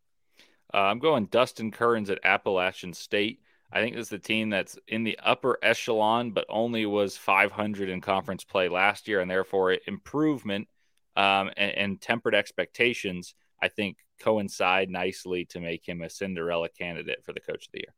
Uh, 0.73 0.77
I'm 0.77 0.99
going 0.99 1.25
Dustin 1.25 1.71
Kerns 1.71 2.09
at 2.09 2.19
Appalachian 2.23 2.93
State. 2.93 3.41
I 3.71 3.81
think 3.81 3.95
this 3.95 4.03
is 4.03 4.09
the 4.09 4.19
team 4.19 4.49
that's 4.49 4.77
in 4.87 5.03
the 5.03 5.19
upper 5.23 5.57
echelon, 5.61 6.31
but 6.31 6.45
only 6.49 6.85
was 6.85 7.17
500 7.17 7.89
in 7.89 8.01
conference 8.01 8.43
play 8.43 8.67
last 8.67 9.07
year, 9.07 9.19
and 9.21 9.29
therefore 9.29 9.77
improvement 9.85 10.67
um, 11.15 11.51
and, 11.57 11.71
and, 11.71 12.01
tempered 12.01 12.33
expectations. 12.33 13.35
I 13.61 13.67
think 13.67 13.97
coincide 14.19 14.89
nicely 14.89 15.45
to 15.45 15.59
make 15.59 15.87
him 15.87 16.01
a 16.01 16.09
Cinderella 16.09 16.69
candidate 16.69 17.23
for 17.23 17.33
the 17.33 17.39
Coach 17.39 17.67
of 17.67 17.71
the 17.73 17.79
Year. 17.79 17.93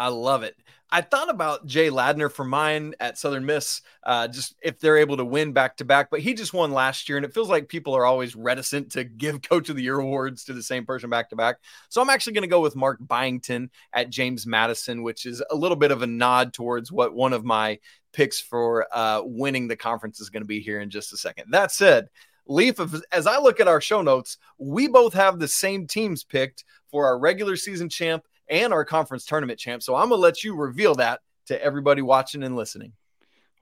I 0.00 0.08
love 0.08 0.42
it. 0.44 0.56
I 0.90 1.02
thought 1.02 1.28
about 1.28 1.66
Jay 1.66 1.90
Ladner 1.90 2.32
for 2.32 2.44
mine 2.44 2.94
at 2.98 3.18
Southern 3.18 3.44
Miss, 3.44 3.82
uh, 4.02 4.26
just 4.28 4.56
if 4.62 4.80
they're 4.80 4.96
able 4.96 5.18
to 5.18 5.24
win 5.26 5.52
back 5.52 5.76
to 5.76 5.84
back, 5.84 6.10
but 6.10 6.20
he 6.20 6.32
just 6.32 6.54
won 6.54 6.72
last 6.72 7.06
year, 7.06 7.18
and 7.18 7.24
it 7.24 7.34
feels 7.34 7.50
like 7.50 7.68
people 7.68 7.94
are 7.94 8.06
always 8.06 8.34
reticent 8.34 8.90
to 8.92 9.04
give 9.04 9.42
Coach 9.48 9.68
of 9.68 9.76
the 9.76 9.82
Year 9.82 10.00
awards 10.00 10.42
to 10.44 10.54
the 10.54 10.62
same 10.62 10.86
person 10.86 11.10
back 11.10 11.28
to 11.30 11.36
back. 11.36 11.58
So 11.90 12.00
I'm 12.00 12.08
actually 12.08 12.32
going 12.32 12.42
to 12.42 12.48
go 12.48 12.62
with 12.62 12.76
Mark 12.76 12.98
Byington 13.06 13.68
at 13.92 14.08
James 14.08 14.46
Madison, 14.46 15.02
which 15.02 15.26
is 15.26 15.42
a 15.50 15.54
little 15.54 15.76
bit 15.76 15.92
of 15.92 16.00
a 16.00 16.06
nod 16.06 16.54
towards 16.54 16.90
what 16.90 17.14
one 17.14 17.34
of 17.34 17.44
my 17.44 17.78
picks 18.14 18.40
for 18.40 18.86
uh, 18.92 19.20
winning 19.22 19.68
the 19.68 19.76
conference 19.76 20.18
is 20.18 20.30
going 20.30 20.42
to 20.42 20.46
be 20.48 20.60
here 20.60 20.80
in 20.80 20.88
just 20.88 21.12
a 21.12 21.16
second. 21.18 21.50
That 21.50 21.72
said, 21.72 22.08
Leif, 22.46 22.80
as 23.12 23.26
I 23.26 23.38
look 23.38 23.60
at 23.60 23.68
our 23.68 23.82
show 23.82 24.00
notes, 24.00 24.38
we 24.58 24.88
both 24.88 25.12
have 25.12 25.38
the 25.38 25.46
same 25.46 25.86
teams 25.86 26.24
picked 26.24 26.64
for 26.90 27.06
our 27.06 27.18
regular 27.18 27.54
season 27.54 27.88
champ 27.88 28.24
and 28.50 28.72
our 28.72 28.84
conference 28.84 29.24
tournament 29.24 29.58
champ. 29.58 29.82
So 29.82 29.94
I'm 29.94 30.08
going 30.08 30.18
to 30.18 30.22
let 30.22 30.44
you 30.44 30.56
reveal 30.56 30.96
that 30.96 31.20
to 31.46 31.62
everybody 31.62 32.02
watching 32.02 32.42
and 32.42 32.56
listening. 32.56 32.92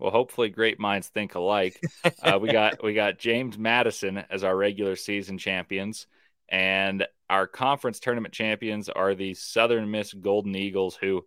Well, 0.01 0.11
hopefully, 0.11 0.49
great 0.49 0.79
minds 0.79 1.09
think 1.09 1.35
alike. 1.35 1.81
Uh, 2.23 2.39
we 2.41 2.51
got 2.53 2.83
we 2.83 2.95
got 2.95 3.19
James 3.19 3.59
Madison 3.59 4.25
as 4.31 4.45
our 4.45 4.57
regular 4.57 4.95
season 4.97 5.39
champions, 5.39 6.07
and 6.49 7.07
our 7.29 7.47
conference 7.47 7.99
tournament 7.99 8.33
champions 8.33 8.89
are 8.89 9.15
the 9.15 9.35
Southern 9.35 9.91
Miss 9.91 10.13
Golden 10.13 10.55
Eagles, 10.55 10.97
who 10.97 11.25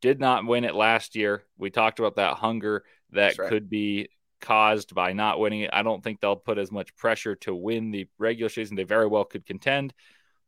did 0.00 0.18
not 0.18 0.44
win 0.44 0.64
it 0.64 0.74
last 0.74 1.14
year. 1.14 1.44
We 1.56 1.70
talked 1.70 2.00
about 2.00 2.16
that 2.16 2.34
hunger 2.34 2.84
that 3.12 3.38
right. 3.38 3.48
could 3.48 3.70
be 3.70 4.08
caused 4.40 4.94
by 4.94 5.12
not 5.12 5.38
winning 5.38 5.60
it. 5.60 5.70
I 5.72 5.82
don't 5.82 6.02
think 6.02 6.20
they'll 6.20 6.36
put 6.36 6.58
as 6.58 6.72
much 6.72 6.96
pressure 6.96 7.36
to 7.36 7.54
win 7.54 7.90
the 7.90 8.08
regular 8.18 8.48
season. 8.48 8.76
They 8.76 8.84
very 8.84 9.06
well 9.06 9.24
could 9.24 9.46
contend, 9.46 9.94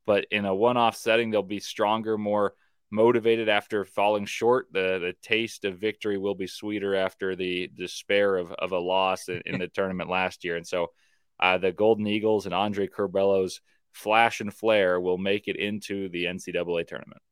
but 0.06 0.26
in 0.30 0.44
a 0.44 0.54
one-off 0.54 0.96
setting 0.96 1.30
they'll 1.30 1.42
be 1.42 1.60
stronger 1.60 2.18
more 2.18 2.54
motivated 2.90 3.48
after 3.48 3.84
falling 3.84 4.26
short. 4.26 4.68
The 4.72 4.98
the 4.98 5.14
taste 5.22 5.64
of 5.64 5.78
victory 5.78 6.18
will 6.18 6.34
be 6.34 6.46
sweeter 6.46 6.94
after 6.94 7.34
the 7.34 7.70
despair 7.74 8.36
of, 8.36 8.52
of 8.52 8.72
a 8.72 8.78
loss 8.78 9.28
in, 9.28 9.42
in 9.46 9.58
the 9.58 9.68
tournament 9.74 10.10
last 10.10 10.44
year. 10.44 10.56
And 10.56 10.66
so 10.66 10.88
uh, 11.40 11.58
the 11.58 11.72
golden 11.72 12.06
eagles 12.06 12.46
and 12.46 12.54
andre 12.54 12.86
curbelo's 12.86 13.60
flash 13.92 14.40
and 14.40 14.52
flare 14.52 15.00
will 15.00 15.18
make 15.18 15.48
it 15.48 15.56
into 15.56 16.08
the 16.08 16.24
ncaa 16.24 16.86
tournament 16.86 17.22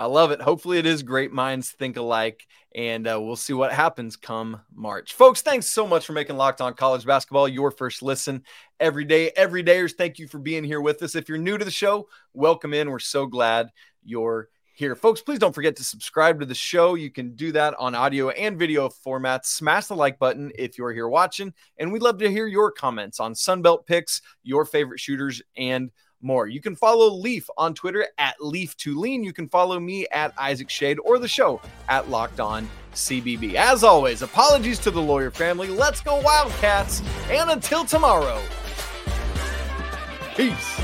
I 0.00 0.06
love 0.06 0.30
it. 0.30 0.40
Hopefully, 0.40 0.78
it 0.78 0.86
is 0.86 1.02
great 1.02 1.30
minds 1.30 1.72
think 1.72 1.98
alike, 1.98 2.46
and 2.74 3.06
uh, 3.06 3.20
we'll 3.20 3.36
see 3.36 3.52
what 3.52 3.70
happens 3.70 4.16
come 4.16 4.62
March. 4.74 5.12
Folks, 5.12 5.42
thanks 5.42 5.66
so 5.66 5.86
much 5.86 6.06
for 6.06 6.14
making 6.14 6.38
Locked 6.38 6.62
On 6.62 6.72
College 6.72 7.04
Basketball 7.04 7.46
your 7.46 7.70
first 7.70 8.00
listen 8.00 8.42
every 8.80 9.04
day. 9.04 9.30
Everydayers, 9.36 9.92
thank 9.92 10.18
you 10.18 10.26
for 10.26 10.38
being 10.38 10.64
here 10.64 10.80
with 10.80 11.02
us. 11.02 11.14
If 11.14 11.28
you're 11.28 11.36
new 11.36 11.58
to 11.58 11.66
the 11.66 11.70
show, 11.70 12.08
welcome 12.32 12.72
in. 12.72 12.90
We're 12.90 12.98
so 12.98 13.26
glad 13.26 13.68
you're 14.02 14.48
here. 14.72 14.96
Folks, 14.96 15.20
please 15.20 15.38
don't 15.38 15.54
forget 15.54 15.76
to 15.76 15.84
subscribe 15.84 16.40
to 16.40 16.46
the 16.46 16.54
show. 16.54 16.94
You 16.94 17.10
can 17.10 17.36
do 17.36 17.52
that 17.52 17.74
on 17.78 17.94
audio 17.94 18.30
and 18.30 18.58
video 18.58 18.88
formats. 18.88 19.48
Smash 19.48 19.88
the 19.88 19.96
like 19.96 20.18
button 20.18 20.50
if 20.54 20.78
you're 20.78 20.94
here 20.94 21.08
watching, 21.10 21.52
and 21.76 21.92
we'd 21.92 22.00
love 22.00 22.16
to 22.20 22.30
hear 22.30 22.46
your 22.46 22.70
comments 22.70 23.20
on 23.20 23.34
Sunbelt 23.34 23.84
picks, 23.84 24.22
your 24.44 24.64
favorite 24.64 24.98
shooters, 24.98 25.42
and 25.58 25.90
more. 26.22 26.46
You 26.46 26.60
can 26.60 26.76
follow 26.76 27.08
Leif 27.08 27.48
on 27.56 27.74
Twitter 27.74 28.06
at 28.18 28.38
Leaf2Lean. 28.38 29.24
You 29.24 29.32
can 29.32 29.48
follow 29.48 29.78
me 29.80 30.06
at 30.12 30.34
Isaac 30.38 30.68
Schade 30.68 30.98
or 31.04 31.18
the 31.18 31.28
show 31.28 31.60
at 31.88 32.08
Locked 32.10 32.40
On 32.40 32.68
CBB. 32.94 33.54
As 33.54 33.84
always, 33.84 34.22
apologies 34.22 34.78
to 34.80 34.90
the 34.90 35.00
lawyer 35.00 35.30
family. 35.30 35.68
Let's 35.68 36.00
go 36.00 36.20
Wildcats. 36.20 37.02
And 37.30 37.50
until 37.50 37.84
tomorrow, 37.84 38.40
peace. 40.36 40.80